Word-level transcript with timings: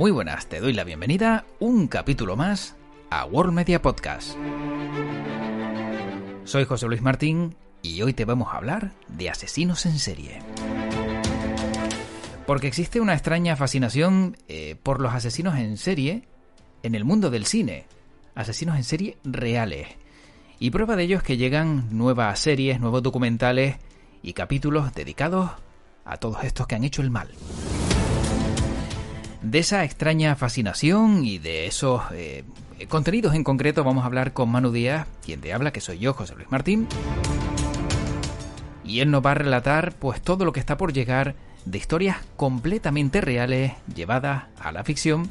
Muy 0.00 0.12
buenas, 0.12 0.46
te 0.46 0.60
doy 0.60 0.72
la 0.72 0.84
bienvenida 0.84 1.44
un 1.58 1.86
capítulo 1.86 2.34
más 2.34 2.74
a 3.10 3.26
World 3.26 3.52
Media 3.52 3.82
Podcast. 3.82 4.34
Soy 6.44 6.64
José 6.64 6.86
Luis 6.86 7.02
Martín 7.02 7.54
y 7.82 8.00
hoy 8.00 8.14
te 8.14 8.24
vamos 8.24 8.48
a 8.48 8.56
hablar 8.56 8.92
de 9.08 9.28
asesinos 9.28 9.84
en 9.84 9.98
serie. 9.98 10.38
Porque 12.46 12.66
existe 12.66 12.98
una 12.98 13.12
extraña 13.12 13.56
fascinación 13.56 14.38
eh, 14.48 14.74
por 14.82 15.02
los 15.02 15.12
asesinos 15.12 15.58
en 15.58 15.76
serie 15.76 16.22
en 16.82 16.94
el 16.94 17.04
mundo 17.04 17.28
del 17.28 17.44
cine. 17.44 17.84
Asesinos 18.34 18.76
en 18.76 18.84
serie 18.84 19.18
reales. 19.22 19.86
Y 20.58 20.70
prueba 20.70 20.96
de 20.96 21.02
ello 21.02 21.18
es 21.18 21.22
que 21.22 21.36
llegan 21.36 21.88
nuevas 21.90 22.38
series, 22.38 22.80
nuevos 22.80 23.02
documentales 23.02 23.76
y 24.22 24.32
capítulos 24.32 24.92
dedicados 24.94 25.50
a 26.04 26.16
todos 26.16 26.44
estos 26.44 26.66
que 26.66 26.74
han 26.74 26.84
hecho 26.84 27.02
el 27.02 27.10
mal. 27.10 27.28
De 29.42 29.58
esa 29.58 29.84
extraña 29.84 30.36
fascinación 30.36 31.24
y 31.24 31.38
de 31.38 31.66
esos 31.66 32.02
eh, 32.12 32.44
contenidos 32.88 33.34
en 33.34 33.44
concreto 33.44 33.84
vamos 33.84 34.02
a 34.02 34.06
hablar 34.06 34.32
con 34.32 34.50
Manu 34.50 34.70
Díaz, 34.70 35.06
quien 35.24 35.40
te 35.40 35.52
habla, 35.52 35.72
que 35.72 35.80
soy 35.80 35.98
yo, 35.98 36.12
José 36.12 36.34
Luis 36.34 36.50
Martín. 36.50 36.86
Y 38.84 39.00
él 39.00 39.10
nos 39.10 39.24
va 39.24 39.30
a 39.30 39.34
relatar 39.34 39.92
pues 39.94 40.20
todo 40.20 40.44
lo 40.44 40.52
que 40.52 40.60
está 40.60 40.76
por 40.76 40.92
llegar 40.92 41.36
de 41.64 41.78
historias 41.78 42.18
completamente 42.36 43.20
reales 43.20 43.72
llevadas 43.94 44.44
a 44.58 44.72
la 44.72 44.84
ficción, 44.84 45.30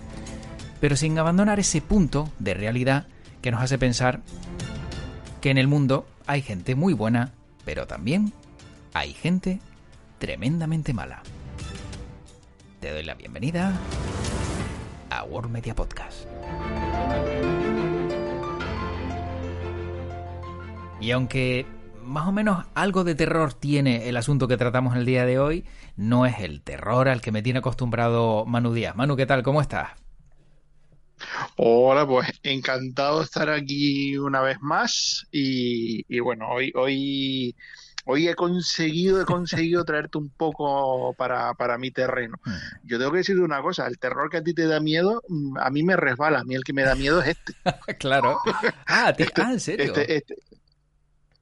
pero 0.80 0.96
sin 0.96 1.18
abandonar 1.20 1.60
ese 1.60 1.82
punto 1.82 2.30
de 2.40 2.54
realidad 2.54 3.08
que 3.42 3.52
nos 3.52 3.62
hace 3.62 3.78
pensar 3.78 4.22
que 5.42 5.50
en 5.50 5.58
el 5.58 5.68
mundo 5.68 6.08
hay 6.26 6.42
gente 6.42 6.76
muy 6.76 6.94
buena, 6.94 7.32
pero 7.66 7.88
también 7.88 8.34
hay 8.94 9.14
gente 9.14 9.60
tremendamente 10.20 10.94
mala 10.94 11.22
te 12.80 12.92
doy 12.92 13.04
la 13.04 13.14
bienvenida 13.14 13.78
a 15.10 15.24
World 15.26 15.52
Media 15.52 15.76
Podcast. 15.76 16.26
Y 21.02 21.12
aunque 21.12 21.66
más 22.04 22.28
o 22.28 22.32
menos 22.32 22.66
algo 22.76 23.04
de 23.04 23.16
terror 23.16 23.54
tiene 23.54 24.08
el 24.08 24.16
asunto 24.16 24.48
que 24.48 24.56
tratamos 24.56 24.96
el 24.96 25.06
día 25.06 25.26
de 25.26 25.40
hoy, 25.40 25.66
no 25.98 26.26
es 26.26 26.40
el 26.40 26.62
terror 26.62 27.10
al 27.10 27.22
que 27.22 27.34
me 27.34 27.42
tiene 27.42 27.60
acostumbrado 27.60 28.46
Manu 28.46 28.74
Díaz. 28.74 28.96
Manu, 28.96 29.18
¿qué 29.18 29.26
tal? 29.26 29.44
¿Cómo 29.44 29.62
estás? 29.62 29.90
Hola, 31.58 32.08
pues 32.08 32.30
encantado 32.44 33.20
de 33.20 33.26
estar 33.26 33.50
aquí 33.50 34.18
una 34.18 34.40
vez 34.40 34.58
más 34.62 35.28
y, 35.34 36.20
bueno, 36.22 36.48
hoy 36.50 37.56
hoy 38.12 38.28
he 38.28 38.34
conseguido, 38.34 39.22
he 39.22 39.26
conseguido 39.26 39.86
traerte 39.86 40.18
un 40.18 40.30
poco 40.30 41.14
para, 41.14 41.54
para 41.54 41.78
mi 41.78 41.92
terreno. 41.92 42.40
Mm. 42.44 42.88
Yo 42.88 42.98
tengo 42.98 43.12
que 43.12 43.20
decirte 43.20 43.44
una 43.44 43.62
cosa, 43.62 43.86
el 43.86 44.00
terror 44.00 44.32
que 44.32 44.38
a 44.38 44.44
ti 44.44 44.56
te 44.56 44.66
da 44.66 44.80
miedo, 44.80 45.22
mm, 45.28 45.58
a 45.60 45.70
mí 45.70 45.84
me 45.84 45.96
resbala, 45.96 46.40
a 46.40 46.44
mí 46.44 46.56
el 46.56 46.64
que 46.64 46.74
me 46.74 46.82
da 46.82 46.96
miedo 46.96 47.22
es 47.22 47.38
este. 47.38 47.54
claro. 48.00 48.40
Ah, 48.88 49.14
este, 49.16 49.42
ah, 49.42 49.52
¿en 49.52 49.60
serio? 49.60 49.86
Este, 49.86 50.16
este, 50.16 50.36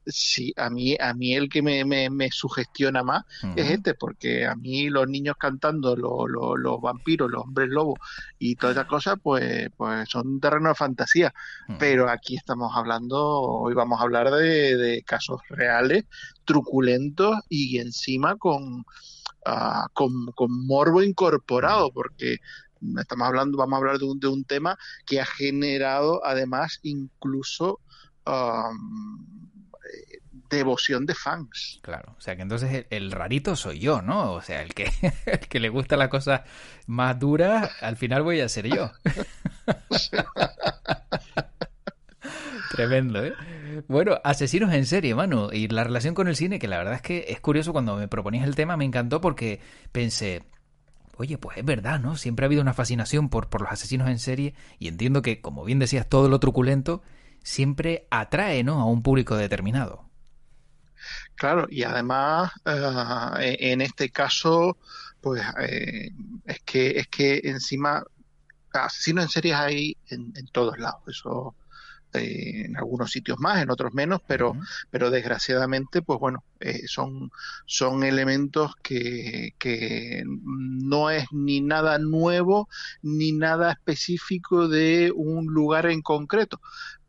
sí, 0.07 0.53
a 0.55 0.69
mí, 0.69 0.95
a 0.99 1.13
mí 1.13 1.33
el 1.35 1.49
que 1.49 1.61
me, 1.61 1.83
me, 1.85 2.31
sugestiona 2.31 3.03
más 3.03 3.23
es 3.55 3.69
este, 3.69 3.93
porque 3.93 4.45
a 4.45 4.55
mí 4.55 4.89
los 4.89 5.07
niños 5.07 5.35
cantando, 5.39 5.95
los 5.95 6.81
vampiros, 6.81 7.29
los 7.29 7.43
hombres 7.43 7.69
lobos 7.69 7.99
y 8.39 8.55
todas 8.55 8.75
esas 8.75 8.87
cosas, 8.87 9.15
pues, 9.21 9.69
pues 9.75 10.07
son 10.09 10.27
un 10.27 10.39
terreno 10.39 10.69
de 10.69 10.75
fantasía. 10.75 11.33
Pero 11.79 12.09
aquí 12.09 12.35
estamos 12.35 12.71
hablando, 12.75 13.41
hoy 13.41 13.73
vamos 13.73 13.99
a 13.99 14.03
hablar 14.03 14.31
de, 14.31 15.03
casos 15.05 15.41
reales, 15.49 16.05
truculentos 16.45 17.35
y 17.49 17.79
encima 17.79 18.35
con, 18.37 18.85
ah, 19.45 19.87
con, 19.93 20.11
morbo 20.65 21.03
incorporado, 21.03 21.91
porque 21.91 22.37
estamos 22.99 23.27
hablando, 23.27 23.57
vamos 23.57 23.73
a 23.73 23.77
hablar 23.77 23.97
de 23.97 24.05
un, 24.05 24.19
de 24.19 24.27
un 24.27 24.43
tema 24.43 24.77
que 25.05 25.19
ha 25.19 25.25
generado 25.25 26.23
además 26.23 26.79
incluso 26.83 27.79
devoción 30.49 31.05
de 31.05 31.13
fans. 31.13 31.79
Claro, 31.81 32.15
o 32.17 32.21
sea 32.21 32.35
que 32.35 32.41
entonces 32.41 32.85
el, 32.89 33.11
rarito 33.11 33.55
soy 33.55 33.79
yo, 33.79 34.01
¿no? 34.01 34.33
O 34.33 34.41
sea, 34.41 34.61
el 34.61 34.73
que, 34.73 34.91
el 35.25 35.39
que 35.39 35.59
le 35.59 35.69
gusta 35.69 35.97
la 35.97 36.09
cosa 36.09 36.43
más 36.85 37.19
dura, 37.19 37.69
al 37.81 37.97
final 37.97 38.23
voy 38.23 38.41
a 38.41 38.49
ser 38.49 38.67
yo. 38.67 38.91
Tremendo, 42.71 43.23
¿eh? 43.23 43.33
Bueno, 43.87 44.19
asesinos 44.23 44.73
en 44.73 44.85
serie, 44.85 45.15
mano. 45.15 45.49
Y 45.51 45.67
la 45.67 45.83
relación 45.83 46.13
con 46.13 46.27
el 46.27 46.35
cine, 46.35 46.59
que 46.59 46.67
la 46.67 46.77
verdad 46.77 46.95
es 46.95 47.01
que 47.01 47.25
es 47.29 47.39
curioso 47.39 47.71
cuando 47.71 47.95
me 47.95 48.07
proponías 48.07 48.45
el 48.45 48.55
tema, 48.55 48.77
me 48.77 48.85
encantó 48.85 49.21
porque 49.21 49.61
pensé, 49.91 50.43
oye, 51.15 51.37
pues 51.37 51.57
es 51.57 51.65
verdad, 51.65 51.99
¿no? 51.99 52.15
Siempre 52.17 52.45
ha 52.45 52.47
habido 52.47 52.61
una 52.61 52.73
fascinación 52.73 53.29
por, 53.29 53.49
por 53.49 53.61
los 53.61 53.71
asesinos 53.71 54.09
en 54.09 54.19
serie 54.19 54.53
y 54.79 54.87
entiendo 54.87 55.21
que, 55.21 55.41
como 55.41 55.63
bien 55.63 55.79
decías, 55.79 56.07
todo 56.07 56.29
lo 56.29 56.39
truculento 56.39 57.01
siempre 57.43 58.07
atrae, 58.11 58.63
¿no? 58.63 58.79
A 58.81 58.85
un 58.85 59.01
público 59.01 59.35
determinado. 59.37 60.06
Claro, 61.35 61.67
y 61.69 61.83
además 61.83 62.51
eh, 62.65 63.57
en 63.59 63.81
este 63.81 64.09
caso, 64.09 64.77
pues 65.21 65.43
eh, 65.61 66.11
es 66.45 66.59
que 66.65 66.99
es 66.99 67.07
que 67.07 67.41
encima 67.43 68.03
asesinos 68.73 69.25
en 69.25 69.29
series 69.29 69.55
hay 69.55 69.97
en, 70.09 70.33
todos 70.51 70.77
lados. 70.79 71.01
Eso 71.07 71.55
eh, 72.13 72.65
en 72.65 72.77
algunos 72.77 73.11
sitios 73.11 73.39
más, 73.39 73.61
en 73.61 73.69
otros 73.69 73.93
menos, 73.93 74.21
pero 74.27 74.53
pero 74.89 75.09
desgraciadamente, 75.11 76.01
pues 76.01 76.19
bueno, 76.19 76.43
son 76.87 77.29
son 77.65 78.03
elementos 78.03 78.73
que 78.81 79.53
que 79.59 80.23
no 80.25 81.09
es 81.11 81.25
ni 81.31 81.61
nada 81.61 81.99
nuevo 81.99 82.67
ni 83.01 83.31
nada 83.31 83.73
específico 83.73 84.67
de 84.67 85.11
un 85.15 85.45
lugar 85.47 85.87
en 85.87 86.01
concreto, 86.01 86.59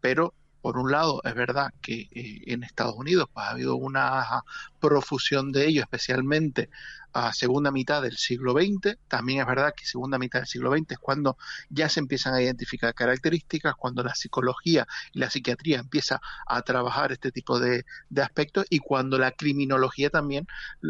pero 0.00 0.34
por 0.60 0.78
un 0.78 0.90
lado, 0.90 1.20
es 1.24 1.34
verdad 1.34 1.72
que 1.80 2.08
eh, 2.12 2.42
en 2.46 2.62
Estados 2.62 2.96
Unidos 2.96 3.28
pues, 3.32 3.46
ha 3.46 3.50
habido 3.50 3.76
una 3.76 4.42
profusión 4.80 5.52
de 5.52 5.66
ello, 5.66 5.82
especialmente 5.82 6.70
a 7.12 7.32
segunda 7.32 7.70
mitad 7.70 8.02
del 8.02 8.16
siglo 8.16 8.52
XX. 8.52 8.96
También 9.08 9.40
es 9.40 9.46
verdad 9.46 9.74
que 9.76 9.86
segunda 9.86 10.18
mitad 10.18 10.40
del 10.40 10.48
siglo 10.48 10.72
XX 10.72 10.92
es 10.92 10.98
cuando 10.98 11.36
ya 11.70 11.88
se 11.88 12.00
empiezan 12.00 12.34
a 12.34 12.42
identificar 12.42 12.94
características, 12.94 13.74
cuando 13.76 14.02
la 14.02 14.14
psicología 14.14 14.86
y 15.12 15.18
la 15.18 15.30
psiquiatría 15.30 15.78
empieza 15.78 16.20
a 16.46 16.62
trabajar 16.62 17.12
este 17.12 17.32
tipo 17.32 17.58
de, 17.58 17.84
aspectos 18.20 18.66
y 18.68 18.80
cuando 18.80 19.18
la 19.18 19.30
criminología 19.30 20.10
también 20.10 20.46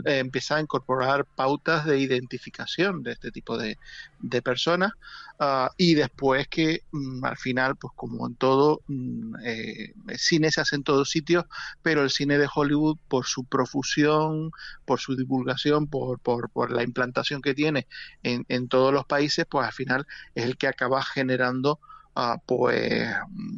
eh, 0.07 0.19
empieza 0.19 0.57
a 0.57 0.61
incorporar 0.61 1.27
pautas 1.27 1.84
de 1.84 1.99
identificación 1.99 3.03
de 3.03 3.12
este 3.12 3.31
tipo 3.31 3.59
de, 3.59 3.78
personas. 4.43 4.93
Ah, 5.41 5.71
y 5.77 5.95
después 5.95 6.49
que 6.49 6.83
mm, 6.91 7.25
al 7.25 7.37
final, 7.37 7.77
pues 7.77 7.93
como 7.95 8.27
en 8.27 8.34
todo, 8.34 8.83
mm, 8.89 9.37
eh, 9.45 9.95
cine 10.17 10.51
se 10.51 10.61
hace 10.61 10.77
en 10.77 10.83
todos 10.83 11.11
sitios, 11.11 11.45
pero 11.83 12.03
el 12.03 12.11
cine 12.11 12.39
de 12.39 12.49
Hollywood, 12.53 12.99
por 13.09 13.27
su 13.27 13.45
profusión, 13.45 14.51
por 14.84 15.01
su 15.01 15.17
divulgación, 15.17 15.87
por 15.87 16.08
por, 16.17 16.51
por, 16.51 16.71
la 16.71 16.83
implantación 16.83 17.43
que 17.43 17.55
tiene 17.55 17.87
en, 18.23 18.45
en, 18.49 18.69
todos 18.69 18.93
los 18.93 19.05
países, 19.05 19.47
pues 19.49 19.67
al 19.67 19.73
final 19.73 20.07
es 20.35 20.45
el 20.45 20.57
que 20.57 20.69
acaba 20.69 21.03
generando 21.03 21.79
uh, 22.17 22.39
pues 22.47 23.09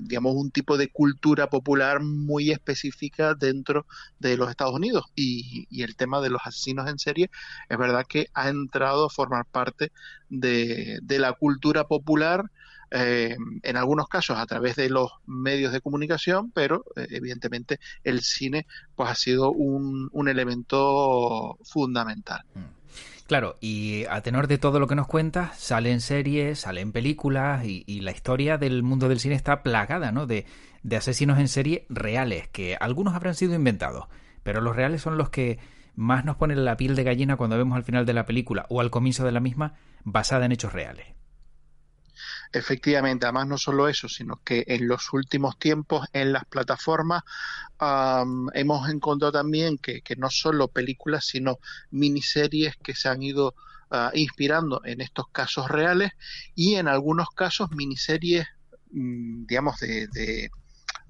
digamos 0.05 0.35
un 0.35 0.51
tipo 0.51 0.77
de 0.77 0.89
cultura 0.89 1.49
popular 1.49 2.01
muy 2.01 2.51
específica 2.51 3.35
dentro 3.35 3.87
de 4.19 4.37
los 4.37 4.51
Estados 4.51 4.75
Unidos. 4.75 5.05
Y, 5.15 5.67
y, 5.71 5.83
el 5.83 5.97
tema 5.97 6.21
de 6.21 6.31
los 6.31 6.43
asesinos 6.45 6.89
en 6.89 6.99
serie 6.99 7.31
es 7.69 7.79
verdad 7.79 8.07
que 8.09 8.29
ha 8.35 8.49
entrado 8.49 9.07
a 9.07 9.11
formar 9.11 9.47
parte 9.47 9.93
de, 10.29 10.99
de 11.03 11.19
la 11.19 11.33
cultura 11.33 11.85
popular 11.87 12.45
eh, 12.91 13.37
en 13.63 13.77
algunos 13.77 14.09
casos 14.09 14.39
a 14.39 14.47
través 14.47 14.77
de 14.77 14.89
los 14.89 15.11
medios 15.27 15.73
de 15.73 15.81
comunicación, 15.81 16.51
pero 16.51 16.85
eh, 16.97 17.07
evidentemente 17.11 17.79
el 18.05 18.21
cine 18.21 18.67
pues 18.95 19.11
ha 19.11 19.15
sido 19.15 19.53
un, 19.53 20.11
elemento 20.29 21.59
fundamental. 21.65 22.45
Mm. 22.55 22.81
Claro, 23.27 23.57
y 23.61 24.05
a 24.11 24.21
tenor 24.23 24.49
de 24.49 24.59
todo 24.59 24.81
lo 24.81 24.89
que 24.89 24.97
nos 24.97 25.07
cuentas, 25.07 25.57
salen 25.57 26.01
series, 26.01 26.61
salen 26.61 26.91
películas 26.91 27.65
y, 27.65 27.85
y, 27.87 28.01
la 28.01 28.11
historia 28.11 28.59
del 28.59 28.83
mundo 28.83 29.09
del 29.09 29.21
cine 29.21 29.37
está 29.37 29.63
plagada, 29.63 30.11
¿no? 30.11 30.27
De, 30.27 30.47
de 30.83 30.97
asesinos 30.97 31.39
en 31.39 31.49
serie 31.49 31.87
reales, 31.89 32.49
que 32.49 32.77
algunos 32.81 33.15
habrán 33.15 33.35
sido 33.35 33.55
inventados, 33.55 34.07
pero 34.43 34.61
los 34.61 34.75
reales 34.75 35.03
son 35.03 35.17
los 35.17 35.31
que 35.31 35.59
más 35.95 36.25
nos 36.25 36.37
ponen 36.37 36.65
la 36.65 36.77
piel 36.77 36.97
de 36.97 37.05
gallina 37.05 37.37
cuando 37.37 37.57
vemos 37.57 37.77
al 37.77 37.85
final 37.85 38.07
de 38.07 38.15
la 38.15 38.27
película 38.27 38.67
o 38.69 38.81
al 38.81 38.91
comienzo 38.91 39.25
de 39.25 39.33
la 39.33 39.41
misma 39.41 39.75
basada 40.03 40.47
en 40.47 40.53
hechos 40.53 40.73
reales. 40.73 41.07
Efectivamente, 42.53 43.27
además 43.27 43.47
no 43.47 43.59
solo 43.59 43.89
eso, 43.89 44.09
sino 44.09 44.41
que 44.45 44.65
en 44.67 44.89
los 44.89 45.13
últimos 45.13 45.57
tiempos 45.59 46.09
en 46.13 46.33
las 46.33 46.45
plataformas 46.47 47.23
hemos 48.55 48.89
encontrado 48.91 49.33
también 49.33 49.79
que, 49.79 50.03
no 50.17 50.31
solo 50.31 50.69
películas, 50.69 51.27
sino 51.27 51.59
miniseries 51.91 52.77
que 52.83 52.95
se 52.95 53.09
han 53.09 53.23
ido 53.23 53.55
ah, 53.91 54.11
inspirando 54.15 54.83
en 54.85 55.01
estos 55.01 55.27
casos 55.31 55.69
reales 55.71 56.13
y 56.57 56.75
en 56.75 56.89
algunos 56.89 57.29
casos 57.31 57.71
miniseries, 57.71 58.47
mm, 58.91 59.47
digamos, 59.47 59.79
de, 59.79 60.51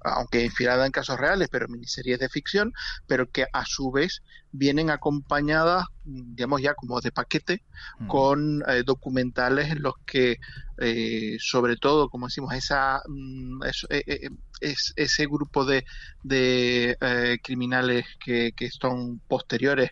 aunque 0.02 0.44
inspirada 0.44 0.86
en 0.86 0.92
casos 0.92 1.18
reales, 1.18 1.48
pero 1.50 1.68
miniseries 1.68 2.18
de 2.18 2.28
ficción, 2.28 2.72
pero 3.06 3.30
que 3.30 3.46
a 3.52 3.64
su 3.64 3.90
vez 3.90 4.22
vienen 4.52 4.90
acompañadas, 4.90 5.86
digamos 6.04 6.62
ya 6.62 6.74
como 6.74 7.00
de 7.00 7.12
paquete, 7.12 7.62
con 8.06 8.62
eh, 8.68 8.82
documentales 8.84 9.70
en 9.70 9.82
los 9.82 9.94
que, 10.06 10.38
eh, 10.78 11.36
sobre 11.38 11.76
todo, 11.76 12.08
como 12.08 12.26
decimos, 12.26 12.54
esa, 12.54 13.02
mm, 13.06 13.62
eh, 13.90 14.28
es, 14.60 14.92
ese 14.96 15.26
grupo 15.26 15.64
de, 15.64 15.84
de 16.22 17.40
criminales 17.42 18.06
que, 18.24 18.52
que 18.52 18.70
son 18.70 19.20
posteriores, 19.20 19.90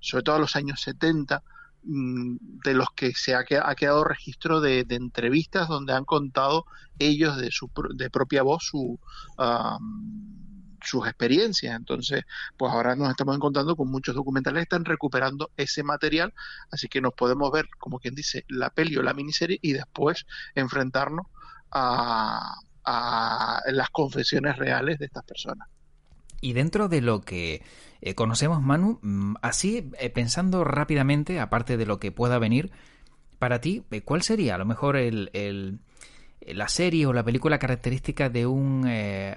sobre 0.00 0.22
todo 0.22 0.36
a 0.36 0.40
los 0.40 0.56
años 0.56 0.80
70, 0.80 1.38
mm, 1.38 1.57
de 1.82 2.74
los 2.74 2.88
que 2.94 3.12
se 3.12 3.34
ha, 3.34 3.44
quedado 3.44 4.04
registro 4.04 4.60
de, 4.60 4.84
entrevistas 4.88 5.68
donde 5.68 5.92
han 5.92 6.04
contado 6.04 6.66
ellos 6.98 7.36
de 7.36 7.50
su 7.50 7.70
de 7.94 8.10
propia 8.10 8.42
voz 8.42 8.64
su, 8.64 8.98
sus 10.82 11.06
experiencias. 11.06 11.76
Entonces, 11.76 12.24
pues 12.56 12.72
ahora 12.72 12.96
nos 12.96 13.10
estamos 13.10 13.36
encontrando 13.36 13.76
con 13.76 13.90
muchos 13.90 14.14
documentales 14.14 14.60
que 14.60 14.64
están 14.64 14.84
recuperando 14.84 15.50
ese 15.56 15.82
material, 15.82 16.34
así 16.70 16.88
que 16.88 17.00
nos 17.00 17.14
podemos 17.14 17.50
ver, 17.52 17.68
como 17.78 17.98
quien 17.98 18.14
dice, 18.14 18.44
la 18.48 18.70
peli 18.70 18.96
o 18.96 19.02
la 19.02 19.14
miniserie 19.14 19.58
y 19.62 19.72
después 19.72 20.26
enfrentarnos 20.54 21.26
a, 21.70 22.54
a 22.84 23.60
las 23.66 23.90
confesiones 23.90 24.56
reales 24.56 24.98
de 24.98 25.06
estas 25.06 25.24
personas. 25.24 25.68
Y 26.40 26.52
dentro 26.52 26.88
de 26.88 27.00
lo 27.00 27.20
que 27.20 27.62
eh, 28.00 28.14
conocemos, 28.14 28.62
Manu, 28.62 29.00
mm, 29.02 29.36
así 29.42 29.90
eh, 29.98 30.10
pensando 30.10 30.64
rápidamente, 30.64 31.40
aparte 31.40 31.76
de 31.76 31.86
lo 31.86 31.98
que 31.98 32.12
pueda 32.12 32.38
venir, 32.38 32.70
para 33.38 33.60
ti, 33.60 33.84
eh, 33.90 34.02
¿cuál 34.02 34.22
sería 34.22 34.54
a 34.54 34.58
lo 34.58 34.64
mejor 34.64 34.96
el, 34.96 35.80
la 36.40 36.68
serie 36.68 37.06
o 37.06 37.12
la 37.12 37.24
película 37.24 37.58
característica 37.58 38.28
de 38.28 38.46
un 38.46 38.86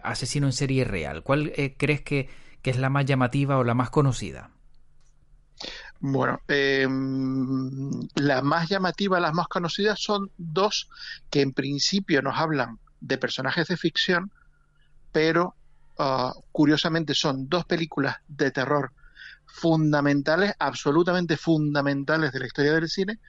asesino 0.03 0.47
en 0.47 0.53
serie 0.53 0.83
real? 0.85 1.23
¿Cuál 1.23 1.53
crees 1.77 2.01
que, 2.01 2.29
que, 2.61 2.69
es 2.71 2.77
la 2.77 2.89
más 2.89 3.05
llamativa 3.05 3.57
o 3.57 3.63
la 3.63 3.73
más 3.73 3.89
conocida? 3.89 4.51
Bueno, 5.99 6.41
em, 6.47 7.91
la 8.15 8.41
más 8.41 8.69
llamativa, 8.69 9.19
las 9.19 9.33
más 9.33 9.47
conocidas 9.47 9.99
son 10.01 10.31
dos 10.37 10.89
que 11.29 11.41
en 11.41 11.53
principio 11.53 12.23
nos 12.23 12.39
hablan 12.39 12.79
de 13.01 13.19
personajes 13.19 13.67
de 13.67 13.77
ficción, 13.77 14.31
pero 15.11 15.55
Ah, 16.03 16.33
curiosamente 16.51 17.13
son 17.13 17.47
dos 17.47 17.63
películas 17.65 18.15
de 18.27 18.49
terror 18.49 18.91
fundamentales, 19.45 20.51
absolutamente 20.57 21.37
fundamentales 21.37 22.31
de 22.31 22.39
la 22.39 22.47
historia 22.47 22.73
del 22.73 22.89
cine 22.89 23.19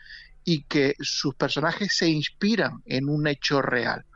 y 0.42 0.62
que 0.62 0.94
sus 1.00 1.34
personajes 1.34 1.94
se 1.94 2.08
inspiran 2.08 2.82
en 2.86 3.10
un 3.10 3.26
hecho 3.26 3.60
real. 3.60 4.06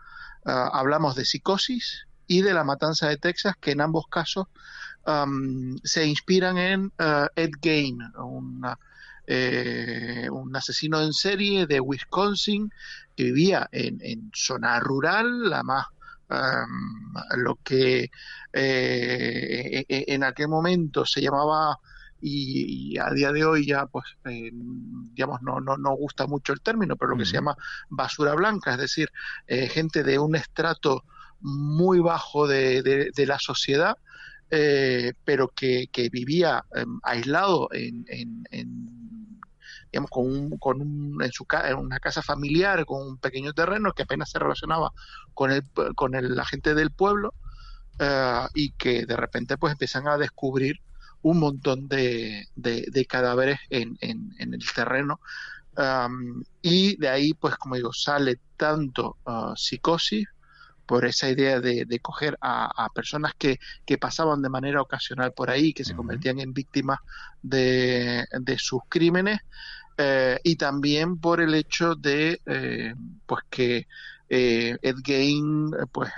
Ah, 0.47 0.71
hablamos 0.73 1.17
de 1.17 1.27
Psicosis 1.27 2.07
y 2.27 2.41
de 2.41 2.55
La 2.55 2.65
Matanza 2.65 3.11
de 3.11 3.19
Texas, 3.19 3.57
que 3.61 3.73
en 3.73 3.83
ambos 3.83 4.07
casos 4.09 4.47
se 5.85 6.07
inspiran 6.07 6.57
en 6.57 6.93
ah, 6.99 7.29
Ed 7.37 7.51
Gein, 7.61 7.99
eh, 9.27 10.29
un 10.33 10.57
asesino 10.57 11.03
en 11.03 11.13
serie 11.13 11.67
de 11.67 11.79
Wisconsin 11.79 12.73
que 13.15 13.25
vivía 13.25 13.69
en, 13.71 13.99
en 14.01 14.31
zona 14.35 14.81
rural, 14.81 15.51
la 15.51 15.63
más 15.63 15.85
lo 17.37 17.57
que 17.63 18.11
eh, 18.53 19.85
e, 19.85 19.87
e, 19.89 20.05
en 20.09 20.25
aquel 20.25 20.49
momento 20.49 21.05
se 21.05 21.21
llamaba 21.21 21.79
y, 22.21 22.97
a 22.99 23.11
día 23.11 23.31
de 23.31 23.45
hoy 23.45 23.67
ya 23.67 23.87
pues 23.87 24.07
eh, 24.25 24.51
digamos 24.53 25.43
no, 25.43 25.61
no, 25.61 25.77
no 25.77 25.95
gusta 25.95 26.27
mucho 26.27 26.53
el 26.53 26.61
término 26.61 26.97
pero 26.97 27.13
lo 27.13 27.19
que 27.19 27.27
se 27.27 27.35
llama 27.35 27.57
basura 27.91 28.35
blanca 28.35 28.73
es 28.73 28.79
decir 28.79 29.11
eh, 29.47 29.69
gente 29.69 30.03
de 30.03 30.19
un 30.19 30.35
estrato 30.35 31.05
muy 31.41 32.01
bajo 32.01 32.49
de, 32.49 32.83
de, 32.83 33.27
la 33.27 33.39
sociedad 33.39 33.97
pero 34.49 35.49
que, 35.49 35.89
que 35.93 36.09
vivía 36.09 36.65
em, 36.75 36.99
aislado 37.03 37.69
en, 37.73 38.05
en 38.09 39.06
digamos, 39.93 40.11
con, 40.11 40.25
un, 40.25 40.59
con 40.59 40.81
un, 40.81 41.23
en, 41.23 41.33
su, 41.33 41.47
en 41.65 41.77
una 41.77 42.01
casa 42.01 42.23
familiar, 42.23 42.85
con 42.85 43.07
un 43.07 43.19
pequeño 43.19 43.53
terreno 43.53 43.93
que 43.93 44.03
apenas 44.03 44.31
se 44.31 44.39
relacionaba 44.39 44.93
con, 45.35 45.51
el, 45.51 45.63
con 45.95 46.15
el, 46.15 46.35
la 46.35 46.45
gente 46.45 46.75
del 46.75 46.91
pueblo 46.91 47.35
eh, 47.99 48.47
y 48.55 48.73
que 48.73 49.07
de 49.07 49.17
repente 49.17 49.57
pues 49.57 49.73
empiezan 49.73 50.09
a 50.09 50.19
descubrir 50.19 50.81
un 51.23 51.39
montón 51.41 51.89
de, 51.89 52.47
de, 52.55 53.07
cadáveres 53.07 53.59
en, 53.71 53.97
en, 54.01 54.55
el 54.55 54.65
terreno. 54.73 55.19
y 56.63 56.97
de 56.97 57.09
ahí, 57.09 57.35
pues 57.35 57.57
como 57.57 57.75
digo, 57.75 57.93
sale 57.93 58.39
tanto 58.57 59.17
uh, 59.27 59.57
psicosis 59.57 60.29
por 60.87 61.05
esa 61.05 61.29
idea 61.29 61.61
de, 61.61 61.85
de 61.85 61.99
coger 62.01 62.39
a, 62.41 62.89
personas 62.95 63.33
que, 63.37 63.59
que, 63.85 63.99
pasaban 63.99 64.41
de 64.41 64.49
manera 64.49 64.81
ocasional 64.81 65.33
por 65.33 65.51
ahí, 65.51 65.73
que 65.73 65.85
se 65.85 65.95
convertían 65.95 66.39
en 66.39 66.55
víctimas 66.55 67.01
de, 67.43 68.25
de 68.41 68.59
sus 68.59 68.81
crímenes, 68.89 69.41
eh, 69.99 70.39
y 70.43 70.57
también 70.57 71.19
por 71.19 71.41
el 71.41 71.55
hecho 71.55 71.95
de 71.95 72.41
eh, 72.45 72.95
pues 73.25 73.45
que 73.49 73.87
eh, 74.29 74.77
Ed 74.83 74.97
Gein 75.03 75.71
pues 75.91 76.11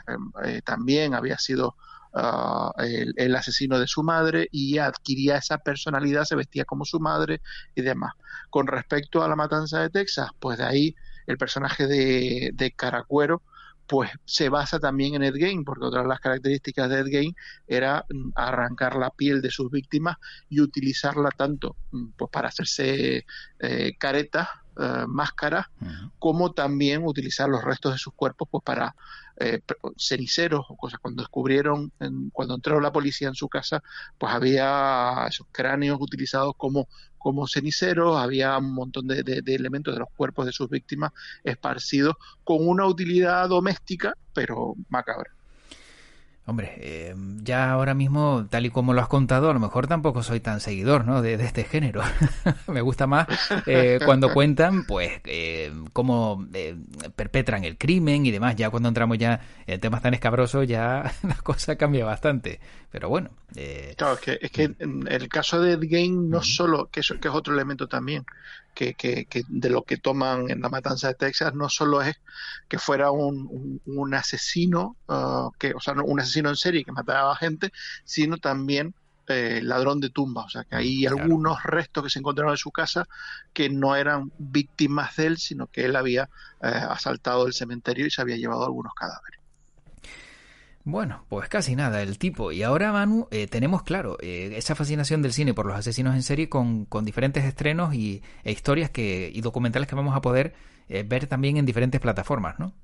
también 0.64 1.14
había 1.14 1.38
sido 1.38 1.76
ah, 2.12 2.72
el, 2.78 3.36
asesino 3.36 3.78
de 3.78 3.86
su 3.86 4.02
madre 4.02 4.48
y 4.50 4.78
adquiría 4.78 5.36
esa 5.36 5.58
personalidad, 5.58 6.24
se 6.24 6.34
vestía 6.34 6.64
como 6.64 6.84
su 6.84 6.98
madre 6.98 7.40
y 7.74 7.82
demás. 7.82 8.14
Con 8.50 8.66
respecto 8.66 9.22
a 9.22 9.28
la 9.28 9.36
matanza 9.36 9.80
de 9.80 9.90
Texas, 9.90 10.30
pues 10.40 10.58
de 10.58 10.64
ahí 10.64 10.96
el 11.26 11.38
personaje 11.38 11.86
de, 11.86 12.50
de 12.54 12.72
Caracuero 12.72 13.42
pues 13.88 14.10
se 14.26 14.50
basa 14.50 14.78
también 14.78 15.14
en 15.14 15.22
Ed 15.24 15.34
Gein, 15.34 15.64
porque 15.64 15.86
otra 15.86 16.02
de 16.02 16.08
las 16.08 16.20
características 16.20 16.90
de 16.90 17.00
Ed 17.00 17.06
Gein 17.06 17.34
era 17.66 18.04
mm, 18.08 18.32
arrancar 18.34 18.96
la 18.96 19.10
piel 19.10 19.40
de 19.40 19.50
sus 19.50 19.70
víctimas 19.70 20.18
y 20.50 20.60
utilizarla 20.60 21.30
tanto 21.30 21.76
mm, 21.90 22.08
pues, 22.16 22.30
para 22.30 22.48
hacerse 22.48 23.24
eh, 23.58 23.96
caretas, 23.98 24.46
eh, 24.78 25.04
máscaras, 25.08 25.66
como 26.18 26.52
también 26.52 27.04
utilizar 27.04 27.48
los 27.48 27.64
restos 27.64 27.94
de 27.94 27.98
sus 27.98 28.12
cuerpos 28.12 28.46
pues, 28.50 28.62
para 28.62 28.94
eh, 29.40 29.60
ceniceros 29.96 30.66
o 30.68 30.76
cosas. 30.76 31.00
Cuando 31.00 31.22
descubrieron, 31.22 31.90
cuando 32.32 32.54
entró 32.54 32.80
la 32.80 32.92
policía 32.92 33.28
en 33.28 33.34
su 33.34 33.48
casa, 33.48 33.82
pues 34.18 34.32
había 34.32 35.26
esos 35.28 35.46
cráneos 35.50 35.98
utilizados 36.00 36.54
como 36.56 36.88
como 37.28 37.46
ceniceros, 37.46 38.16
había 38.16 38.56
un 38.56 38.72
montón 38.72 39.06
de, 39.06 39.42
elementos 39.48 39.92
de 39.92 40.00
los 40.00 40.08
cuerpos 40.16 40.46
de 40.46 40.52
sus 40.52 40.70
víctimas 40.70 41.12
esparcidos 41.44 42.16
con 42.42 42.66
una 42.66 42.86
utilidad 42.86 43.46
doméstica, 43.50 44.14
pero 44.32 44.74
macabra. 44.88 45.30
Hombre, 46.48 46.72
eh, 46.78 47.14
ya 47.42 47.70
ahora 47.70 47.92
mismo, 47.92 48.46
tal 48.48 48.64
y 48.64 48.70
como 48.70 48.94
lo 48.94 49.02
has 49.02 49.08
contado, 49.08 49.50
a 49.50 49.52
lo 49.52 49.60
mejor 49.60 49.86
tampoco 49.86 50.22
soy 50.22 50.40
tan 50.40 50.60
seguidor 50.60 51.04
¿no? 51.04 51.20
de, 51.20 51.34
este 51.34 51.62
género. 51.62 52.00
Me 52.68 52.80
gusta 52.80 53.06
más 53.06 53.26
eh, 53.66 54.00
cuando 54.02 54.32
cuentan, 54.32 54.86
pues, 54.86 55.20
eh, 55.26 55.70
cómo 55.92 56.48
perpetran 57.14 57.64
el 57.64 57.76
crimen 57.76 58.24
y 58.24 58.30
demás. 58.30 58.56
Ya 58.56 58.70
cuando 58.70 58.88
entramos 58.88 59.18
ya 59.18 59.42
en 59.66 59.78
temas 59.78 60.00
tan 60.00 60.14
escabrosos, 60.14 60.66
ya 60.66 61.12
la 61.22 61.34
cosa 61.34 61.76
cambia 61.76 62.06
bastante. 62.06 62.60
Pero 62.90 63.10
bueno. 63.10 63.28
Claro, 63.98 64.14
es 64.14 64.20
que, 64.20 64.38
es 64.40 64.50
que 64.50 64.74
en 64.78 65.06
el 65.06 65.28
caso 65.28 65.60
de 65.60 65.76
The 65.76 65.86
Game, 65.86 66.28
no 66.30 66.42
solo, 66.42 66.88
que, 66.90 67.02
que 67.02 67.28
es 67.28 67.34
otro 67.34 67.52
elemento 67.52 67.88
también, 67.88 68.24
que, 68.94 69.26
que, 69.26 69.42
de 69.48 69.70
lo 69.70 69.82
que 69.82 69.96
toman 69.96 70.50
en 70.50 70.60
la 70.60 70.68
matanza 70.68 71.08
de 71.08 71.14
Texas 71.14 71.52
no 71.54 71.68
solo 71.68 72.00
es 72.00 72.16
que 72.68 72.78
fuera 72.78 73.10
un, 73.10 73.80
un, 73.84 74.14
asesino, 74.14 74.96
uh, 75.08 75.50
que, 75.58 75.72
o 75.74 75.80
sea, 75.80 75.94
un 75.94 76.20
asesino 76.20 76.48
en 76.48 76.56
serie 76.56 76.84
que 76.84 76.92
mataba 76.92 77.32
a 77.32 77.36
gente, 77.36 77.72
sino 78.04 78.36
también 78.38 78.94
eh, 79.26 79.60
ladrón 79.62 80.00
de 80.00 80.10
tumba. 80.10 80.44
O 80.44 80.48
sea, 80.48 80.64
que 80.64 80.76
hay 80.76 81.06
algunos 81.06 81.62
restos 81.64 82.04
que 82.04 82.10
se 82.10 82.20
encontraron 82.20 82.52
en 82.52 82.58
su 82.58 82.70
casa 82.70 83.08
que 83.52 83.68
no 83.68 83.96
eran 83.96 84.32
víctimas 84.38 85.16
de 85.16 85.26
él, 85.26 85.38
sino 85.38 85.66
que 85.66 85.84
él 85.84 85.96
había 85.96 86.30
eh, 86.62 86.68
asaltado 86.68 87.46
el 87.46 87.54
cementerio 87.54 88.06
y 88.06 88.10
se 88.10 88.22
había 88.22 88.36
llevado 88.36 88.64
algunos 88.64 88.94
cadáveres. 88.94 89.37
Bueno, 90.84 91.26
pues 91.28 91.48
casi 91.48 91.76
nada 91.76 92.02
el 92.02 92.18
tipo. 92.18 92.52
Y 92.52 92.62
ahora, 92.62 92.92
Manu, 92.92 93.28
eh, 93.30 93.46
tenemos 93.46 93.82
claro 93.82 94.16
eh, 94.20 94.52
esa 94.56 94.74
fascinación 94.74 95.20
del 95.22 95.32
cine 95.32 95.52
por 95.54 95.66
los 95.66 95.76
asesinos 95.76 96.14
en 96.14 96.22
serie 96.22 96.48
con, 96.48 96.86
con 96.86 97.04
diferentes 97.04 97.44
estrenos 97.44 97.94
y, 97.94 98.22
e 98.44 98.52
historias 98.52 98.90
que, 98.90 99.30
y 99.32 99.40
documentales 99.40 99.88
que 99.88 99.94
vamos 99.94 100.16
a 100.16 100.22
poder 100.22 100.54
eh, 100.88 101.04
ver 101.06 101.26
también 101.26 101.56
en 101.58 101.66
diferentes 101.66 102.00
plataformas, 102.00 102.58
¿no? 102.58 102.74